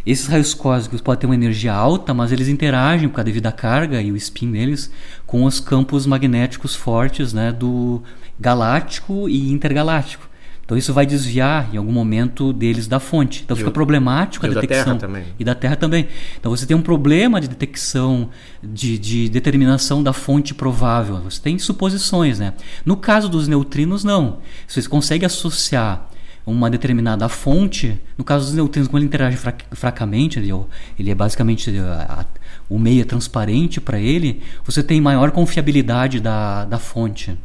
esses 0.05 0.27
raios 0.27 0.53
cósmicos 0.53 1.01
podem 1.01 1.21
ter 1.21 1.25
uma 1.25 1.35
energia 1.35 1.73
alta, 1.73 2.13
mas 2.13 2.31
eles 2.31 2.47
interagem 2.47 3.09
por 3.09 3.15
causa 3.15 3.25
devido 3.25 3.47
à 3.47 3.51
carga 3.51 4.01
e 4.01 4.11
o 4.11 4.15
spin 4.15 4.51
deles 4.51 4.91
com 5.25 5.43
os 5.43 5.59
campos 5.59 6.05
magnéticos 6.05 6.75
fortes 6.75 7.33
né, 7.33 7.51
do 7.51 8.03
galáctico 8.39 9.27
e 9.27 9.51
intergaláctico. 9.51 10.29
Então 10.63 10.75
isso 10.75 10.91
vai 10.93 11.05
desviar 11.05 11.69
em 11.73 11.77
algum 11.77 11.91
momento 11.91 12.51
deles 12.51 12.87
da 12.87 12.99
fonte. 12.99 13.43
Então 13.43 13.55
fica 13.55 13.69
problemático 13.69 14.47
a 14.47 14.49
detecção. 14.49 14.93
Da 14.93 14.99
Terra 14.99 14.99
também. 14.99 15.23
E 15.37 15.43
da 15.43 15.55
Terra 15.55 15.75
também. 15.75 16.07
Então 16.39 16.49
você 16.49 16.65
tem 16.65 16.75
um 16.75 16.81
problema 16.81 17.39
de 17.39 17.47
detecção, 17.47 18.29
de, 18.63 18.97
de 18.97 19.29
determinação 19.29 20.01
da 20.01 20.11
fonte 20.11 20.55
provável. 20.55 21.17
Você 21.21 21.39
tem 21.39 21.59
suposições, 21.59 22.39
né? 22.39 22.53
No 22.83 22.97
caso 22.97 23.29
dos 23.29 23.47
neutrinos, 23.47 24.03
não. 24.03 24.39
Você 24.67 24.81
consegue 24.89 25.23
associar 25.23 26.09
uma 26.45 26.69
determinada 26.69 27.27
fonte, 27.27 27.99
no 28.17 28.23
caso 28.23 28.45
dos 28.45 28.53
neutrinos, 28.53 28.87
quando 28.87 29.01
ele 29.01 29.07
interage 29.07 29.37
fracamente, 29.71 30.37
ele, 30.37 30.51
ele 30.97 31.09
é 31.09 31.15
basicamente 31.15 31.75
a, 31.77 32.21
a, 32.21 32.25
o 32.69 32.77
meio 32.77 33.01
é 33.01 33.05
transparente 33.05 33.81
para 33.81 33.99
ele, 33.99 34.41
você 34.63 34.83
tem 34.83 35.01
maior 35.01 35.31
confiabilidade 35.31 36.19
da, 36.19 36.65
da 36.65 36.77
fonte. 36.77 37.35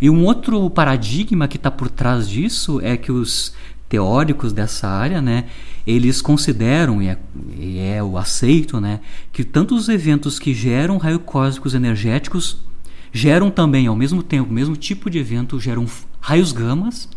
E 0.00 0.08
um 0.08 0.24
outro 0.24 0.70
paradigma 0.70 1.48
que 1.48 1.56
está 1.56 1.70
por 1.70 1.90
trás 1.90 2.28
disso 2.28 2.80
é 2.82 2.96
que 2.96 3.10
os 3.10 3.52
teóricos 3.88 4.52
dessa 4.52 4.88
área, 4.88 5.20
né, 5.20 5.44
eles 5.86 6.20
consideram, 6.20 7.00
e 7.02 7.08
é, 7.08 7.18
e 7.56 7.78
é 7.78 8.02
o 8.02 8.18
aceito, 8.18 8.80
né, 8.80 9.00
que 9.32 9.44
tanto 9.44 9.74
os 9.74 9.88
eventos 9.88 10.38
que 10.38 10.52
geram 10.54 10.98
raios 10.98 11.20
cósmicos 11.24 11.74
energéticos 11.74 12.64
geram 13.12 13.50
também, 13.50 13.86
ao 13.86 13.96
mesmo 13.96 14.22
tempo, 14.22 14.50
o 14.50 14.52
mesmo 14.52 14.76
tipo 14.76 15.08
de 15.08 15.18
evento, 15.18 15.58
geram 15.58 15.86
raios 16.20 16.52
gamas, 16.52 17.08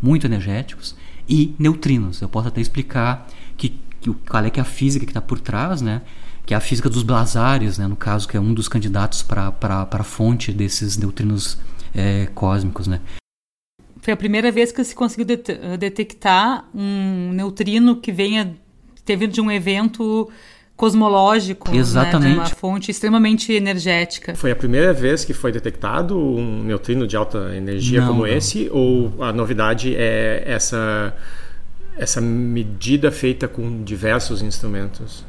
muito 0.00 0.26
energéticos, 0.26 0.96
e 1.28 1.54
neutrinos. 1.58 2.20
Eu 2.20 2.28
posso 2.28 2.48
até 2.48 2.60
explicar 2.60 3.26
que, 3.56 3.78
que 4.00 4.12
qual 4.28 4.44
é 4.44 4.50
que 4.50 4.60
é 4.60 4.62
a 4.62 4.66
física 4.66 5.04
que 5.04 5.10
está 5.10 5.20
por 5.20 5.40
trás, 5.40 5.80
né? 5.82 6.02
que 6.44 6.54
é 6.54 6.56
a 6.56 6.60
física 6.60 6.88
dos 6.88 7.02
blazares, 7.02 7.76
né? 7.78 7.88
no 7.88 7.96
caso, 7.96 8.28
que 8.28 8.36
é 8.36 8.40
um 8.40 8.54
dos 8.54 8.68
candidatos 8.68 9.22
para 9.22 9.52
a 9.90 10.04
fonte 10.04 10.52
desses 10.52 10.96
neutrinos 10.96 11.58
é, 11.92 12.26
cósmicos. 12.34 12.86
Né? 12.86 13.00
Foi 14.00 14.12
a 14.12 14.16
primeira 14.16 14.52
vez 14.52 14.70
que 14.70 14.84
se 14.84 14.94
conseguiu 14.94 15.26
det 15.26 15.76
detectar 15.78 16.64
um 16.72 17.32
neutrino 17.32 17.96
que 17.96 18.12
venha 18.12 18.56
ter 19.04 19.16
vindo 19.16 19.32
de 19.32 19.40
um 19.40 19.50
evento 19.50 20.30
cosmológico, 20.76 21.74
Exatamente. 21.74 22.34
Né, 22.34 22.40
uma 22.40 22.46
fonte 22.46 22.90
extremamente 22.90 23.52
energética. 23.52 24.34
Foi 24.34 24.50
a 24.50 24.56
primeira 24.56 24.92
vez 24.92 25.24
que 25.24 25.32
foi 25.32 25.50
detectado 25.50 26.18
um 26.18 26.62
neutrino 26.64 27.06
de 27.06 27.16
alta 27.16 27.54
energia 27.56 28.00
não, 28.00 28.08
como 28.08 28.20
não. 28.20 28.26
esse, 28.26 28.68
ou 28.70 29.12
a 29.22 29.32
novidade 29.32 29.94
é 29.96 30.44
essa 30.46 31.14
essa 31.98 32.20
medida 32.20 33.10
feita 33.10 33.48
com 33.48 33.82
diversos 33.82 34.42
instrumentos? 34.42 35.24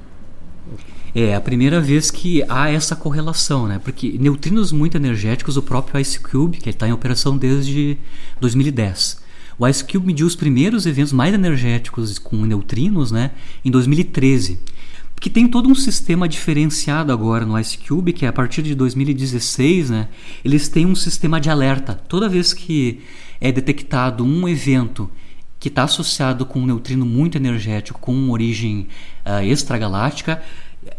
É 1.16 1.34
a 1.34 1.40
primeira 1.40 1.80
vez 1.80 2.12
que 2.12 2.44
há 2.50 2.70
essa 2.70 2.94
correlação, 2.94 3.68
né? 3.68 3.80
Porque 3.82 4.18
neutrinos 4.20 4.74
muito 4.74 4.98
energéticos, 4.98 5.56
o 5.56 5.64
próprio 5.64 5.98
Ice 6.02 6.20
Cube, 6.20 6.58
que 6.58 6.70
está 6.70 6.86
em 6.86 6.92
operação 6.92 7.38
desde 7.38 7.98
2010. 8.42 9.26
O 9.58 9.66
Ice 9.66 9.84
Cube 9.84 10.06
mediu 10.06 10.28
os 10.28 10.36
primeiros 10.36 10.86
eventos 10.86 11.14
mais 11.14 11.34
energéticos 11.34 12.20
com 12.20 12.36
neutrinos, 12.46 13.12
né, 13.12 13.32
em 13.64 13.72
2013 13.72 14.60
que 15.19 15.30
tem 15.30 15.47
todo 15.47 15.69
um 15.69 15.75
sistema 15.75 16.27
diferenciado 16.27 17.12
agora 17.12 17.45
no 17.45 17.60
Ice 17.60 17.77
Cube, 17.77 18.13
que 18.13 18.25
é 18.25 18.30
a 18.30 18.34
partir 18.34 18.62
de 18.62 18.75
2016, 18.75 19.89
né, 19.89 20.08
eles 20.43 20.67
têm 20.69 20.86
um 20.86 20.95
sistema 20.95 21.39
de 21.39 21.49
alerta. 21.49 21.93
Toda 21.93 22.30
vez 22.30 22.53
que 22.53 23.01
é 23.41 23.51
detectado 23.51 24.23
um 24.23 24.47
evento 24.47 25.10
que 25.60 25.69
está 25.69 25.84
associado 25.84 26.45
com 26.45 26.60
um 26.60 26.65
neutrino 26.65 27.06
muito 27.06 27.36
energético, 27.36 27.99
com 27.99 28.30
origem 28.30 28.88
uh, 29.25 29.43
extragaláctica, 29.43 30.41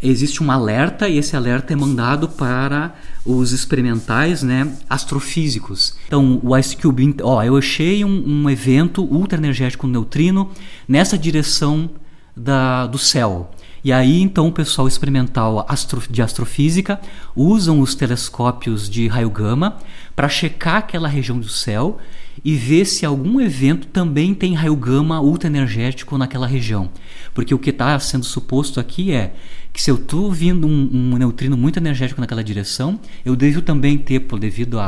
existe 0.02 0.42
um 0.42 0.50
alerta 0.50 1.08
e 1.08 1.18
esse 1.18 1.36
alerta 1.36 1.72
é 1.72 1.76
mandado 1.76 2.28
para 2.28 2.94
os 3.24 3.52
experimentais 3.52 4.42
né, 4.42 4.70
astrofísicos. 4.90 5.96
Então, 6.06 6.40
o 6.42 6.56
Ice 6.56 6.76
Cube, 6.76 7.16
ó, 7.22 7.42
eu 7.42 7.56
achei 7.56 8.04
um, 8.04 8.24
um 8.26 8.50
evento 8.50 9.02
ultra 9.02 9.38
energético 9.38 9.86
neutrino 9.86 10.50
nessa 10.86 11.16
direção 11.16 11.88
da, 12.36 12.86
do 12.86 12.98
céu. 12.98 13.50
E 13.84 13.92
aí 13.92 14.20
então 14.20 14.48
o 14.48 14.52
pessoal 14.52 14.88
experimental 14.88 15.66
de 16.10 16.22
astrofísica 16.22 17.00
usam 17.34 17.80
os 17.80 17.94
telescópios 17.94 18.88
de 18.90 19.06
raio 19.06 19.30
gama 19.30 19.78
para 20.16 20.28
checar 20.28 20.76
aquela 20.76 21.08
região 21.08 21.38
do 21.38 21.48
céu 21.48 21.98
e 22.44 22.54
ver 22.54 22.84
se 22.84 23.04
algum 23.04 23.40
evento 23.40 23.86
também 23.88 24.34
tem 24.34 24.54
raio 24.54 24.76
gama 24.76 25.20
ultra 25.20 25.48
energético 25.48 26.18
naquela 26.18 26.46
região. 26.46 26.90
Porque 27.34 27.54
o 27.54 27.58
que 27.58 27.70
está 27.70 27.98
sendo 27.98 28.24
suposto 28.24 28.80
aqui 28.80 29.12
é 29.12 29.34
que 29.72 29.82
se 29.82 29.90
eu 29.90 29.96
estou 29.96 30.32
vindo 30.32 30.66
um, 30.66 30.90
um, 30.92 31.16
neutrino 31.16 31.56
muito 31.56 31.78
energético 31.78 32.20
naquela 32.20 32.42
direção, 32.42 32.98
eu 33.24 33.36
devo 33.36 33.62
também 33.62 33.98
ter, 33.98 34.20
devido 34.38 34.78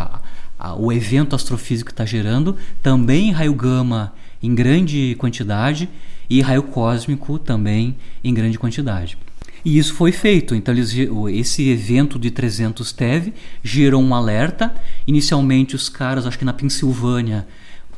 ao 0.59 0.93
evento 0.93 1.35
astrofísico 1.35 1.89
que 1.89 1.93
está 1.93 2.05
gerando, 2.05 2.57
também 2.83 3.31
raio 3.31 3.55
gama 3.55 4.13
em 4.43 4.55
grande 4.55 5.15
quantidade 5.19 5.89
e 6.31 6.41
raio 6.41 6.63
cósmico 6.63 7.39
também 7.39 7.97
em 8.23 8.33
grande 8.33 8.59
quantidade. 8.59 9.19
E 9.65 9.77
isso 9.77 9.93
foi 9.95 10.13
feito. 10.13 10.55
Então, 10.55 10.73
eles, 10.73 10.95
esse 11.33 11.69
evento 11.69 12.19
de 12.19 12.31
300 12.31 12.93
TeV 12.93 13.35
gerou 13.63 14.01
um 14.01 14.15
alerta. 14.15 14.75
Inicialmente, 15.07 15.75
os 15.75 15.89
caras, 15.89 16.25
acho 16.25 16.39
que 16.39 16.45
na 16.45 16.53
Pensilvânia, 16.53 17.47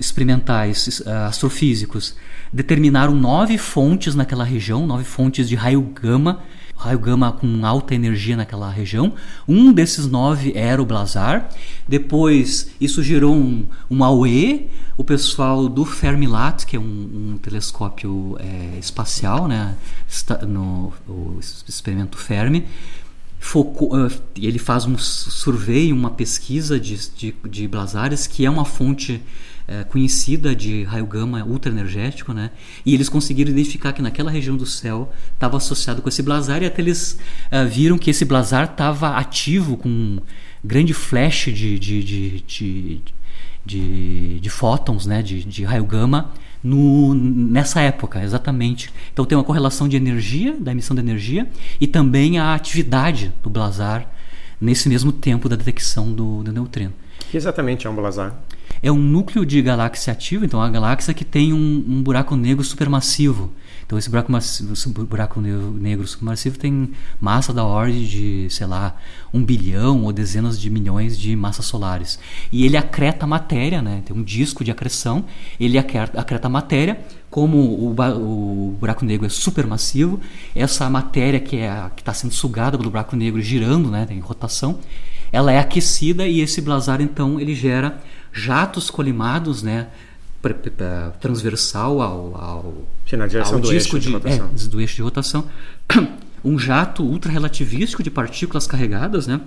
experimentais, 0.01 1.01
uh, 1.01 1.11
astrofísicos, 1.29 2.17
determinaram 2.53 3.15
nove 3.15 3.59
fontes 3.59 4.15
naquela 4.15 4.45
região, 4.45 4.87
nove 4.87 5.05
fontes 5.05 5.49
de 5.49 5.55
raio 5.55 5.83
gama 5.83 6.43
raio 6.83 6.99
gama 6.99 7.31
com 7.31 7.65
alta 7.65 7.95
energia 7.95 8.37
naquela 8.37 8.69
região. 8.69 9.13
Um 9.47 9.73
desses 9.73 10.07
nove 10.07 10.53
era 10.55 10.83
o 10.83 10.85
Blazar. 10.85 11.49
Depois 11.87 12.71
isso 12.81 13.03
gerou 13.03 13.35
um, 13.35 13.67
um 13.89 14.03
AUE, 14.03 14.69
o 14.97 15.05
pessoal 15.05 15.69
do 15.69 15.85
Fermilat, 15.85 16.67
que 16.67 16.77
é 16.77 16.81
um, 16.81 16.83
um 17.35 17.39
telescópio 17.39 18.37
é, 18.41 18.79
espacial, 18.79 19.47
né, 19.47 19.77
no 20.47 20.93
o 21.09 21.39
experimento 21.69 22.19
Fermi, 22.19 22.67
focou, 23.43 23.91
ele 24.37 24.59
faz 24.59 24.87
um 24.87 24.97
survey, 24.97 25.93
uma 25.93 26.11
pesquisa 26.11 26.79
de, 26.79 26.97
de, 27.11 27.35
de 27.51 27.67
blazares, 27.67 28.25
que 28.25 28.47
é 28.47 28.49
uma 28.49 28.65
fonte 28.65 29.21
é, 29.67 29.83
conhecida 29.83 30.55
de 30.55 30.85
raio 30.85 31.05
gama 31.05 31.45
ultra 31.45 31.73
energético, 31.73 32.33
né? 32.33 32.53
E 32.87 32.95
eles 32.95 33.09
conseguiram 33.09 33.51
identificar 33.51 33.93
que 33.93 34.01
naquela 34.01 34.31
região 34.31 34.57
do 34.57 34.65
céu 34.65 35.13
estava 35.35 35.57
associado 35.57 36.01
com 36.01 36.09
esse 36.09 36.23
blazar 36.23 36.63
e 36.63 36.67
até 36.67 36.81
eles 36.81 37.19
é, 37.51 37.65
viram 37.65 37.99
que 37.99 38.11
esse 38.11 38.25
blazar 38.25 38.71
estava 38.71 39.17
ativo 39.17 39.77
com 39.77 39.89
um 39.89 40.21
grande 40.63 40.95
flash 40.95 41.47
de, 41.47 41.81
de, 41.81 42.05
de, 42.05 42.41
de, 42.43 43.01
de, 43.67 44.41
de 44.41 44.51
fótons, 44.51 45.05
né? 45.05 45.21
De, 45.21 45.43
de 45.43 45.65
raio 45.65 45.85
gama 45.85 46.33
no, 46.63 47.15
nessa 47.15 47.81
época, 47.81 48.23
exatamente. 48.23 48.93
Então 49.13 49.25
tem 49.25 49.37
uma 49.37 49.45
correlação 49.45 49.89
de 49.89 49.97
energia, 49.97 50.57
da 50.59 50.73
emissão 50.73 50.95
de 50.95 51.01
energia, 51.03 51.49
e 51.81 51.87
também 51.87 52.39
a 52.39 52.55
atividade 52.55 53.33
do 53.43 53.51
blazar 53.51 54.07
nesse 54.61 54.89
mesmo 54.89 55.13
tempo 55.13 55.49
da 55.49 55.57
detecção 55.57 56.13
do, 56.13 56.43
do 56.43 56.53
neutrino. 56.53 56.93
O 57.23 57.31
que 57.31 57.37
exatamente 57.37 57.87
é 57.87 57.91
um 57.91 57.95
blazar? 57.95 58.43
é 58.83 58.91
um 58.91 58.99
núcleo 58.99 59.47
de 59.47 59.63
galáxia 59.63 60.13
ativo, 60.13 60.45
então 60.45 60.61
a 60.61 60.69
galáxia 60.69 61.15
que 61.15 61.25
tem 61.25 61.53
um, 61.53 61.85
um 61.89 62.03
buraco 62.03 62.35
negro 62.35 62.65
supermassivo. 62.65 63.53
Então 63.85 63.99
esse 63.99 64.09
buraco, 64.09 64.37
esse 64.37 64.89
buraco 64.89 65.41
negro 65.41 66.07
supermassivo 66.07 66.59
tem 66.59 66.91
massa 67.21 67.53
da 67.53 67.65
ordem 67.65 68.05
de, 68.05 68.49
sei 68.51 68.67
lá, 68.67 68.97
um 69.33 69.45
bilhão 69.45 70.05
ou 70.05 70.13
dezenas 70.13 70.59
de 70.59 70.71
milhões 70.71 71.19
de 71.19 71.35
massas 71.37 71.67
solares. 71.67 72.19
E 72.51 72.65
ele 72.65 72.77
acreta 72.77 73.27
matéria, 73.27 73.83
né? 73.83 74.03
tem 74.05 74.17
um 74.17 74.23
disco 74.23 74.65
de 74.65 74.71
acreção, 74.71 75.25
ele 75.59 75.79
acreta 75.79 76.49
matéria, 76.49 77.01
como 77.31 77.57
o, 77.59 77.95
o 77.95 78.77
buraco 78.79 79.05
negro 79.07 79.27
é 79.27 79.29
supermassivo, 79.31 80.21
essa 80.55 80.89
matéria 80.91 81.41
que 81.41 81.57
é 81.57 81.91
está 81.97 82.13
sendo 82.13 82.35
sugada 82.35 82.77
pelo 82.77 82.91
buraco 82.91 83.17
negro 83.17 83.41
girando, 83.41 83.91
né, 83.91 84.05
tem 84.05 84.21
rotação, 84.21 84.79
ela 85.33 85.51
é 85.51 85.59
aquecida 85.59 86.27
e 86.29 86.41
esse 86.41 86.61
blazar 86.61 87.01
então 87.01 87.41
ele 87.41 87.55
gera 87.55 88.03
jatos 88.33 88.91
colimados, 88.91 89.63
né, 89.63 89.89
transversal 91.21 92.01
ao, 92.01 92.37
ao, 92.37 92.75
Sim, 93.09 93.17
na 93.17 93.27
direção 93.27 93.55
ao 93.55 93.61
do 93.61 93.71
disco 93.71 93.97
eixo 93.97 94.01
de, 94.01 94.07
de, 94.07 94.13
rotação. 94.13 94.51
é, 94.55 94.69
do 94.69 94.81
eixo 94.81 94.97
de 94.97 95.03
rotação, 95.03 95.49
um 96.45 96.59
jato 96.59 97.05
ultra-relativístico 97.05 98.03
de 98.03 98.11
partículas 98.11 98.67
carregadas, 98.67 99.27
né? 99.27 99.41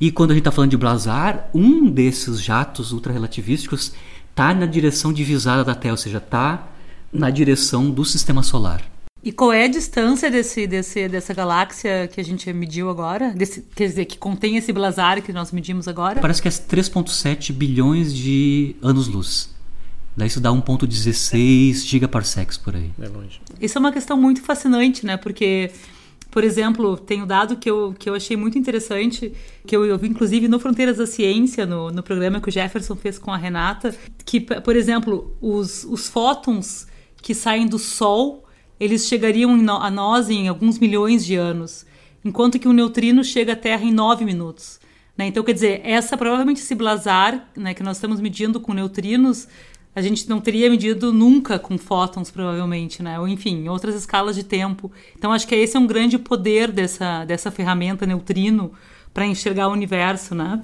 E 0.00 0.10
quando 0.10 0.30
a 0.30 0.34
gente 0.34 0.42
está 0.42 0.52
falando 0.52 0.70
de 0.70 0.76
blazar, 0.76 1.48
um 1.54 1.88
desses 1.88 2.40
jatos 2.40 2.92
ultra-relativísticos 2.92 3.92
está 4.30 4.52
na 4.52 4.66
direção 4.66 5.12
divisada 5.12 5.64
da 5.64 5.74
Terra, 5.74 5.94
ou 5.94 5.98
seja, 5.98 6.18
está 6.18 6.68
na 7.12 7.30
direção 7.30 7.90
do 7.90 8.04
Sistema 8.04 8.42
Solar. 8.42 8.82
E 9.24 9.32
qual 9.32 9.52
é 9.52 9.64
a 9.64 9.68
distância 9.68 10.30
desse, 10.30 10.66
desse, 10.68 11.08
dessa 11.08 11.34
galáxia 11.34 12.08
que 12.12 12.20
a 12.20 12.24
gente 12.24 12.52
mediu 12.52 12.88
agora? 12.88 13.30
Desse, 13.30 13.60
quer 13.74 13.88
dizer, 13.88 14.04
que 14.04 14.18
contém 14.18 14.56
esse 14.56 14.72
blazar 14.72 15.20
que 15.20 15.32
nós 15.32 15.50
medimos 15.50 15.88
agora? 15.88 16.20
Parece 16.20 16.40
que 16.40 16.46
é 16.46 16.50
3,7 16.50 17.52
bilhões 17.52 18.14
de 18.14 18.76
anos-luz. 18.80 19.55
Daí 20.16 20.28
isso 20.28 20.40
dá 20.40 20.50
1.16 20.50 21.84
gigaparsecs 21.84 22.56
por 22.56 22.74
aí. 22.74 22.90
É 22.98 23.06
longe. 23.06 23.40
Isso 23.60 23.76
é 23.76 23.80
uma 23.80 23.92
questão 23.92 24.16
muito 24.16 24.40
fascinante, 24.40 25.04
né? 25.04 25.18
Porque, 25.18 25.70
por 26.30 26.42
exemplo, 26.42 26.96
tem 26.96 27.22
um 27.22 27.26
dado 27.26 27.56
que 27.56 27.68
eu, 27.68 27.94
que 27.98 28.08
eu 28.08 28.14
achei 28.14 28.34
muito 28.34 28.56
interessante, 28.56 29.32
que 29.66 29.76
eu, 29.76 29.84
eu 29.84 29.98
vi 29.98 30.08
inclusive 30.08 30.48
no 30.48 30.58
Fronteiras 30.58 30.96
da 30.96 31.06
Ciência, 31.06 31.66
no, 31.66 31.90
no 31.90 32.02
programa 32.02 32.40
que 32.40 32.48
o 32.48 32.52
Jefferson 32.52 32.96
fez 32.96 33.18
com 33.18 33.30
a 33.30 33.36
Renata, 33.36 33.94
que, 34.24 34.40
por 34.40 34.74
exemplo, 34.74 35.36
os, 35.38 35.84
os 35.84 36.08
fótons 36.08 36.86
que 37.20 37.34
saem 37.34 37.66
do 37.66 37.78
Sol, 37.78 38.46
eles 38.80 39.06
chegariam 39.06 39.52
a 39.70 39.90
nós 39.90 40.30
em 40.30 40.48
alguns 40.48 40.78
milhões 40.78 41.26
de 41.26 41.34
anos, 41.34 41.84
enquanto 42.24 42.58
que 42.58 42.68
o 42.68 42.72
neutrino 42.72 43.22
chega 43.22 43.52
à 43.52 43.56
Terra 43.56 43.84
em 43.84 43.92
nove 43.92 44.24
minutos. 44.24 44.80
Né? 45.16 45.26
Então, 45.26 45.42
quer 45.42 45.52
dizer, 45.52 45.80
essa 45.84 46.16
provavelmente 46.16 46.60
esse 46.60 46.74
blazar 46.74 47.48
né, 47.56 47.74
que 47.74 47.82
nós 47.82 47.96
estamos 47.96 48.20
medindo 48.20 48.60
com 48.60 48.72
neutrinos 48.72 49.48
a 49.96 50.02
gente 50.02 50.28
não 50.28 50.42
teria 50.42 50.68
medido 50.68 51.10
nunca 51.10 51.58
com 51.58 51.78
fótons, 51.78 52.30
provavelmente, 52.30 53.02
né? 53.02 53.18
Ou 53.18 53.26
enfim, 53.26 53.66
outras 53.66 53.94
escalas 53.94 54.36
de 54.36 54.44
tempo. 54.44 54.92
Então 55.16 55.32
acho 55.32 55.48
que 55.48 55.54
esse 55.54 55.74
é 55.74 55.80
um 55.80 55.86
grande 55.86 56.18
poder 56.18 56.70
dessa, 56.70 57.24
dessa 57.24 57.50
ferramenta 57.50 58.04
neutrino 58.04 58.72
para 59.14 59.24
enxergar 59.24 59.68
o 59.68 59.72
universo, 59.72 60.34
né? 60.34 60.60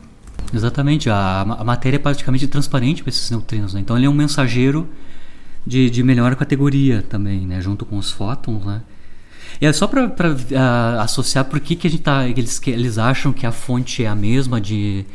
Exatamente, 0.52 1.08
a, 1.08 1.40
a 1.40 1.64
matéria 1.64 1.96
é 1.96 1.98
praticamente 1.98 2.46
transparente 2.46 3.02
para 3.02 3.08
esses 3.08 3.30
neutrinos, 3.30 3.72
né? 3.72 3.80
Então 3.80 3.96
ele 3.96 4.04
é 4.04 4.10
um 4.10 4.14
mensageiro 4.14 4.86
de, 5.66 5.88
de 5.88 6.02
melhor 6.02 6.36
categoria 6.36 7.00
também, 7.00 7.46
né? 7.46 7.58
Junto 7.58 7.86
com 7.86 7.96
os 7.96 8.10
fótons, 8.10 8.62
né? 8.66 8.82
E 9.62 9.64
é 9.64 9.72
só 9.72 9.86
para 9.86 10.08
uh, 10.08 11.00
associar 11.00 11.46
por 11.46 11.58
que, 11.58 11.74
que 11.74 11.86
a 11.86 11.90
gente 11.90 12.02
tá, 12.02 12.28
eles, 12.28 12.58
que 12.58 12.70
eles 12.70 12.98
acham 12.98 13.32
que 13.32 13.46
a 13.46 13.52
fonte 13.52 14.04
é 14.04 14.08
a 14.08 14.14
mesma 14.14 14.60
de 14.60 15.06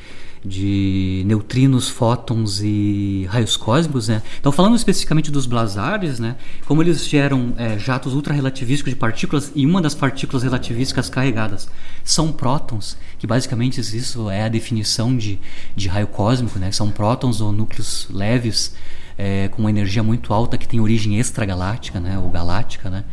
de 0.43 1.23
neutrinos, 1.25 1.89
fótons 1.89 2.61
e 2.61 3.27
raios 3.29 3.57
cósmicos, 3.57 4.07
né? 4.07 4.21
Então, 4.39 4.51
falando 4.51 4.75
especificamente 4.75 5.31
dos 5.31 5.45
blazares, 5.45 6.19
né? 6.19 6.35
Como 6.65 6.81
eles 6.81 7.07
geram 7.07 7.53
é, 7.57 7.77
jatos 7.77 8.13
ultra-relativísticos 8.13 8.93
de 8.93 8.99
partículas 8.99 9.51
e 9.55 9.65
uma 9.65 9.81
das 9.81 9.95
partículas 9.95 10.43
relativísticas 10.43 11.09
carregadas 11.09 11.69
são 12.03 12.31
prótons, 12.31 12.97
que 13.19 13.27
basicamente 13.27 13.79
isso 13.79 14.29
é 14.29 14.43
a 14.43 14.49
definição 14.49 15.15
de, 15.15 15.39
de 15.75 15.87
raio 15.87 16.07
cósmico, 16.07 16.59
né? 16.59 16.71
São 16.71 16.91
prótons 16.91 17.41
ou 17.41 17.51
núcleos 17.51 18.07
leves 18.09 18.75
é, 19.17 19.47
com 19.47 19.63
uma 19.63 19.69
energia 19.69 20.03
muito 20.03 20.31
alta 20.33 20.57
que 20.57 20.67
tem 20.67 20.79
origem 20.79 21.19
extragaláctica, 21.19 21.99
né? 21.99 22.19
Ou 22.19 22.29
galáctica, 22.29 22.89
né? 22.89 23.03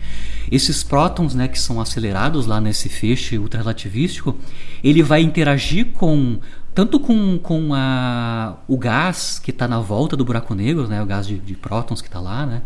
Esses 0.53 0.83
prótons, 0.83 1.35
né? 1.35 1.49
Que 1.49 1.59
são 1.59 1.81
acelerados 1.81 2.47
lá 2.47 2.61
nesse 2.61 2.89
feixe 2.89 3.39
ultra-relativístico, 3.39 4.37
ele 4.83 5.03
vai 5.03 5.23
interagir 5.23 5.87
com 5.93 6.39
tanto 6.75 6.99
com, 6.99 7.39
com 7.39 7.73
a, 7.73 8.57
o 8.67 8.77
gás 8.77 9.39
que 9.39 9.53
está 9.53 9.69
na 9.69 9.79
volta 9.79 10.17
do 10.17 10.25
buraco 10.25 10.55
negro, 10.55 10.89
né, 10.89 11.01
o 11.01 11.07
gás 11.07 11.27
de, 11.27 11.39
de 11.39 11.55
prótons 11.55 12.03
que 12.03 12.09
está 12.09 12.19
lá, 12.19 12.45
né, 12.45 12.63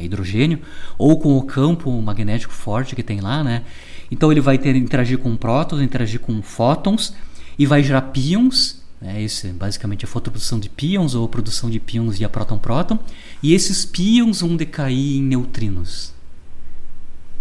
hidrogênio, 0.00 0.60
ou 0.96 1.18
com 1.18 1.36
o 1.36 1.42
campo 1.42 1.90
magnético 2.00 2.52
forte 2.52 2.94
que 2.94 3.02
tem 3.02 3.20
lá, 3.20 3.42
né. 3.42 3.64
Então 4.10 4.30
ele 4.30 4.40
vai 4.40 4.56
ter, 4.56 4.76
interagir 4.76 5.18
com 5.18 5.36
prótons, 5.36 5.80
interagir 5.80 6.20
com 6.20 6.40
fótons 6.42 7.12
e 7.58 7.66
vai 7.66 7.82
gerar 7.82 8.02
pions. 8.02 8.80
Né, 9.00 9.20
esse 9.22 9.48
basicamente 9.48 10.04
é 10.04 10.06
a 10.06 10.10
fotoprodução 10.10 10.60
de 10.60 10.68
pions 10.68 11.14
ou 11.14 11.28
produção 11.28 11.68
de 11.68 11.80
pions 11.80 12.18
via 12.18 12.28
próton-próton. 12.28 12.98
E 13.42 13.52
esses 13.52 13.84
pions 13.84 14.42
vão 14.42 14.54
decair 14.56 15.16
em 15.16 15.22
neutrinos, 15.22 16.12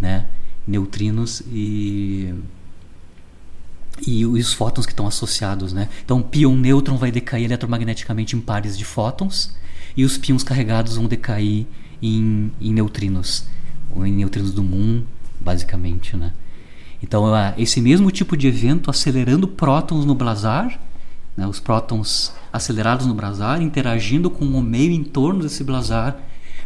né, 0.02 0.26
neutrinos 0.66 1.44
e 1.52 2.34
e 4.06 4.26
os 4.26 4.54
fótons 4.54 4.86
que 4.86 4.92
estão 4.92 5.08
associados, 5.08 5.74
né? 5.74 5.90
Então, 6.04 6.22
pion 6.22 6.56
nêutron 6.56 6.98
vai 6.98 7.12
decair 7.12 7.46
eletromagneticamente 7.46 8.36
em 8.36 8.42
pares 8.42 8.78
de 8.78 8.86
fótons 8.86 9.56
e 9.96 10.04
os 10.04 10.18
pions 10.18 10.44
carregados 10.44 10.96
vão 10.96 11.06
decair 11.06 11.66
em, 12.02 12.52
em 12.62 12.74
neutrinos, 12.74 13.46
ou 13.94 14.06
em 14.06 14.12
neutrinos 14.12 14.52
do 14.52 14.64
muon, 14.64 15.02
basicamente, 15.40 16.16
né? 16.16 16.34
Então, 17.02 17.26
esse 17.58 17.80
mesmo 17.80 18.12
tipo 18.12 18.36
de 18.36 18.48
evento 18.48 18.90
acelerando 18.90 19.48
prótons 19.48 20.06
no 20.06 20.14
blazar, 20.14 20.80
né? 21.36 21.48
os 21.48 21.60
prótons 21.60 22.34
acelerados 22.52 23.06
no 23.06 23.14
blazar, 23.14 23.62
interagindo 23.62 24.30
com 24.30 24.46
o 24.46 24.62
meio 24.62 24.92
em 24.92 25.04
torno 25.04 25.42
desse 25.42 25.64
blazar, 25.64 26.20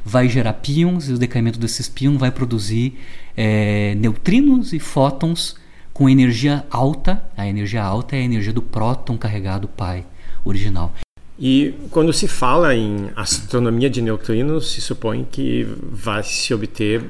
vai 0.04 0.28
gerar 0.28 0.54
pions 0.54 1.08
e 1.08 1.14
o 1.14 1.18
decaimento 1.18 1.60
desses 1.60 1.88
pions 1.88 2.20
vai 2.20 2.32
produzir 2.32 2.98
é, 3.38 3.96
neutrinos 3.96 4.74
e 4.74 4.80
fótons 4.80 5.56
com 5.94 6.10
energia 6.10 6.66
alta. 6.70 7.24
A 7.38 7.48
energia 7.48 7.84
alta 7.84 8.16
é 8.16 8.20
a 8.20 8.24
energia 8.24 8.52
do 8.52 8.62
próton 8.62 9.18
carregado 9.18 9.68
pai 9.68 10.06
original. 10.44 10.94
E 11.40 11.74
quando 11.90 12.14
se 12.14 12.28
fala 12.28 12.76
em 12.76 13.10
astronomia 13.16 13.90
de 13.90 14.02
neutrinos, 14.02 14.72
se 14.72 14.82
supõe 14.82 15.28
que 15.30 15.68
vai 15.82 16.24
se 16.24 16.54
obter 16.54 17.04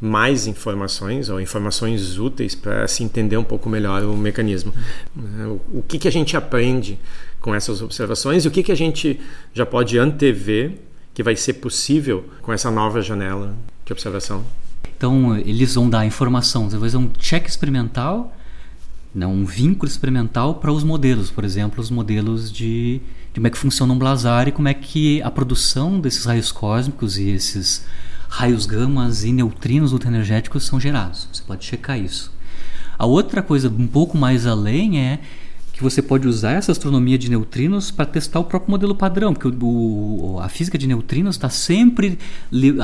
mais 0.00 0.46
informações 0.46 1.28
ou 1.28 1.40
informações 1.40 2.18
úteis 2.18 2.54
para 2.54 2.88
se 2.88 3.04
entender 3.04 3.36
um 3.36 3.44
pouco 3.44 3.68
melhor 3.68 4.02
o 4.02 4.16
mecanismo. 4.16 4.72
O 5.74 5.82
que, 5.82 5.98
que 5.98 6.08
a 6.08 6.12
gente 6.12 6.36
aprende 6.36 6.98
com 7.38 7.54
essas 7.54 7.82
observações 7.82 8.44
e 8.44 8.48
o 8.48 8.50
que, 8.50 8.62
que 8.62 8.72
a 8.72 8.76
gente 8.76 9.20
já 9.52 9.66
pode 9.66 9.98
antever 9.98 10.78
que 11.12 11.22
vai 11.22 11.36
ser 11.36 11.54
possível 11.54 12.24
com 12.40 12.50
essa 12.50 12.70
nova 12.70 13.02
janela 13.02 13.54
de 13.84 13.92
observação? 13.92 14.42
Então, 15.00 15.34
eles 15.34 15.76
vão 15.76 15.88
dar 15.88 16.04
informação, 16.04 16.68
talvez 16.68 16.94
um 16.94 17.08
check 17.18 17.48
experimental, 17.48 18.36
não, 19.14 19.32
um 19.32 19.46
vínculo 19.46 19.90
experimental 19.90 20.56
para 20.56 20.70
os 20.70 20.84
modelos, 20.84 21.30
por 21.30 21.42
exemplo, 21.42 21.80
os 21.80 21.90
modelos 21.90 22.52
de, 22.52 23.00
de 23.32 23.36
como 23.36 23.46
é 23.46 23.50
que 23.50 23.56
funciona 23.56 23.94
um 23.94 23.98
blazar 23.98 24.46
e 24.46 24.52
como 24.52 24.68
é 24.68 24.74
que 24.74 25.22
a 25.22 25.30
produção 25.30 25.98
desses 25.98 26.26
raios 26.26 26.52
cósmicos 26.52 27.16
e 27.16 27.30
esses 27.30 27.86
raios 28.28 28.66
gamas 28.66 29.24
e 29.24 29.32
neutrinos 29.32 29.94
ultraenergéticos 29.94 30.66
são 30.66 30.78
gerados. 30.78 31.26
Você 31.32 31.44
pode 31.46 31.64
checar 31.64 31.98
isso. 31.98 32.30
A 32.98 33.06
outra 33.06 33.40
coisa 33.42 33.70
um 33.70 33.86
pouco 33.86 34.18
mais 34.18 34.46
além 34.46 35.00
é 35.00 35.20
que 35.80 35.84
você 35.84 36.02
pode 36.02 36.28
usar 36.28 36.52
essa 36.52 36.72
astronomia 36.72 37.16
de 37.16 37.30
neutrinos 37.30 37.90
para 37.90 38.04
testar 38.04 38.38
o 38.38 38.44
próprio 38.44 38.70
modelo 38.70 38.94
padrão, 38.94 39.32
porque 39.32 39.48
o, 39.48 39.64
o, 39.64 40.38
a 40.38 40.46
física 40.46 40.76
de 40.76 40.86
neutrinos 40.86 41.36
está 41.36 41.48
sempre 41.48 42.18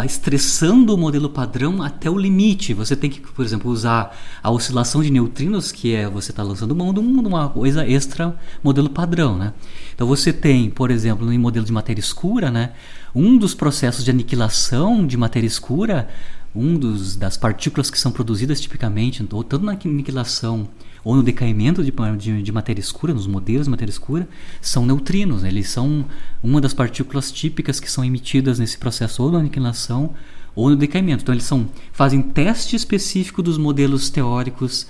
estressando 0.03 0.95
o 0.95 0.97
modelo 0.97 1.29
padrão 1.29 1.83
até 1.83 2.09
o 2.11 2.17
limite. 2.17 2.73
Você 2.73 2.97
tem 2.97 3.11
que, 3.11 3.21
por 3.21 3.45
exemplo, 3.45 3.71
usar 3.71 4.17
a 4.43 4.51
oscilação 4.51 5.03
de 5.03 5.11
neutrinos, 5.11 5.71
que 5.71 5.95
é 5.95 6.09
você 6.09 6.33
está 6.33 6.43
lançando 6.43 6.75
mão 6.75 6.95
de 6.95 6.99
uma 6.99 7.51
coisa 7.51 7.87
extra 7.87 8.35
modelo 8.65 8.89
padrão. 8.89 9.37
Né? 9.37 9.53
Então 9.95 10.07
você 10.07 10.33
tem, 10.33 10.71
por 10.71 10.91
exemplo, 10.91 11.27
no 11.27 11.39
modelo 11.39 11.67
de 11.67 11.73
matéria 11.73 12.01
escura, 12.01 12.51
né, 12.51 12.73
um 13.15 13.37
dos 13.37 13.55
processos 13.55 14.07
de 14.07 14.11
aniquilação 14.11 15.07
de 15.07 15.19
matéria 15.19 15.47
escura, 15.47 16.09
um 16.55 16.79
dos, 16.79 17.15
das 17.15 17.37
partículas 17.37 17.91
que 17.91 17.99
são 17.99 18.11
produzidas 18.11 18.59
tipicamente, 18.59 19.23
ou 19.31 19.45
tanto 19.45 19.67
na 19.67 19.73
aniquilação 19.73 20.67
ou 21.07 21.14
no 21.14 21.23
decaimento 21.23 21.85
de, 21.85 21.92
de, 22.19 22.42
de, 22.42 22.53
matéria 22.53 22.81
escura, 22.81 23.14
nos 23.14 23.29
modelos 23.29 23.66
de 23.66 23.71
matéria 23.71 23.92
escura, 23.92 24.29
são 24.61 24.85
neutrinos. 24.85 25.45
Né? 25.45 25.51
Eles 25.51 25.69
são 25.69 26.05
uma 26.42 26.61
das 26.61 26.75
partículas 26.75 27.31
típicas 27.31 27.79
que 27.79 27.88
são 27.88 28.05
emitidas 28.05 28.59
nesse 28.59 28.77
processo 28.77 29.23
ou 29.23 29.31
da 29.31 29.38
aniquilação 29.38 30.14
ou 30.53 30.69
no 30.69 30.75
decaimento. 30.75 31.23
Então, 31.23 31.33
eles 31.33 31.45
são, 31.45 31.71
fazem 31.92 32.21
teste 32.21 32.75
específico 32.75 33.40
dos 33.40 33.57
modelos 33.57 34.11
teóricos 34.11 34.88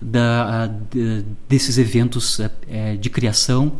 da, 0.00 0.68
de, 0.90 1.26
desses 1.46 1.76
eventos 1.76 2.40
é, 2.66 2.96
de 2.96 3.10
criação 3.10 3.72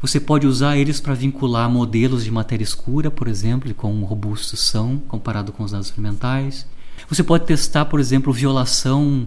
Você 0.00 0.20
pode 0.20 0.46
usar 0.46 0.76
eles 0.76 1.00
para 1.00 1.14
vincular 1.14 1.68
modelos 1.68 2.22
de 2.22 2.30
matéria 2.30 2.62
escura, 2.62 3.10
por 3.10 3.26
exemplo, 3.26 3.74
com 3.74 4.00
robustos 4.04 4.60
são 4.60 4.98
comparado 5.08 5.50
com 5.50 5.64
os 5.64 5.72
dados 5.72 5.88
experimentais. 5.88 6.68
Você 7.08 7.24
pode 7.24 7.46
testar, 7.46 7.86
por 7.86 7.98
exemplo, 7.98 8.32
violação 8.32 9.26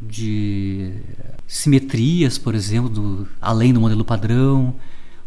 de 0.00 0.92
simetrias, 1.46 2.38
por 2.38 2.54
exemplo, 2.54 2.88
do, 2.88 3.28
além 3.40 3.72
do 3.72 3.80
modelo 3.80 4.04
padrão. 4.04 4.74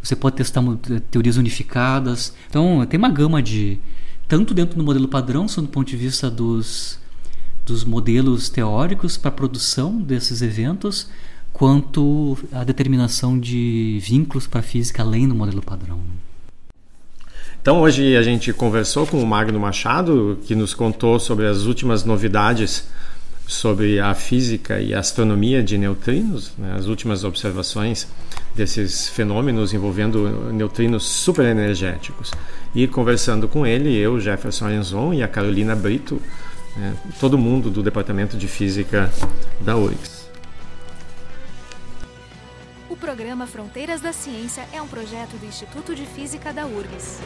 Você 0.02 0.16
pode 0.16 0.36
testar 0.36 0.62
teorias 1.10 1.36
unificadas. 1.36 2.34
Então, 2.48 2.84
tem 2.86 2.98
uma 2.98 3.10
gama 3.10 3.42
de 3.42 3.78
tanto 4.26 4.52
dentro 4.52 4.76
do 4.76 4.84
modelo 4.84 5.08
padrão, 5.08 5.46
só 5.46 5.60
do 5.60 5.68
ponto 5.68 5.88
de 5.88 5.96
vista 5.96 6.30
dos 6.30 6.98
dos 7.64 7.84
modelos 7.84 8.48
teóricos 8.48 9.16
para 9.16 9.30
a 9.30 9.32
produção 9.32 10.00
desses 10.00 10.42
eventos, 10.42 11.08
quanto 11.52 12.36
a 12.52 12.64
determinação 12.64 13.38
de 13.38 13.98
vínculos 14.02 14.46
para 14.46 14.60
a 14.60 14.62
física 14.62 15.02
além 15.02 15.26
do 15.28 15.34
modelo 15.34 15.62
padrão. 15.62 16.00
Então 17.60 17.80
hoje 17.80 18.16
a 18.16 18.22
gente 18.22 18.52
conversou 18.52 19.06
com 19.06 19.22
o 19.22 19.26
Magno 19.26 19.58
Machado, 19.58 20.38
que 20.44 20.54
nos 20.54 20.74
contou 20.74 21.18
sobre 21.18 21.46
as 21.46 21.62
últimas 21.62 22.04
novidades 22.04 22.86
sobre 23.46 24.00
a 24.00 24.14
física 24.14 24.80
e 24.80 24.94
a 24.94 25.00
astronomia 25.00 25.62
de 25.62 25.76
neutrinos, 25.76 26.52
né, 26.56 26.74
as 26.78 26.86
últimas 26.86 27.24
observações 27.24 28.08
desses 28.54 29.08
fenômenos 29.08 29.74
envolvendo 29.74 30.52
neutrinos 30.52 31.04
superenergéticos. 31.04 32.30
E 32.74 32.86
conversando 32.86 33.48
com 33.48 33.66
ele, 33.66 33.94
eu, 33.96 34.18
Jefferson 34.18 34.70
Enzon 34.70 35.12
e 35.12 35.22
a 35.22 35.28
Carolina 35.28 35.76
Brito, 35.76 36.20
né, 36.76 36.96
todo 37.20 37.36
mundo 37.36 37.70
do 37.70 37.82
Departamento 37.82 38.36
de 38.36 38.48
Física 38.48 39.12
da 39.60 39.76
URGS. 39.76 40.24
O 42.88 42.96
programa 42.96 43.46
Fronteiras 43.46 44.00
da 44.00 44.12
Ciência 44.12 44.66
é 44.72 44.80
um 44.80 44.86
projeto 44.86 45.36
do 45.38 45.46
Instituto 45.46 45.94
de 45.94 46.06
Física 46.06 46.52
da 46.52 46.66
URGS. 46.66 47.20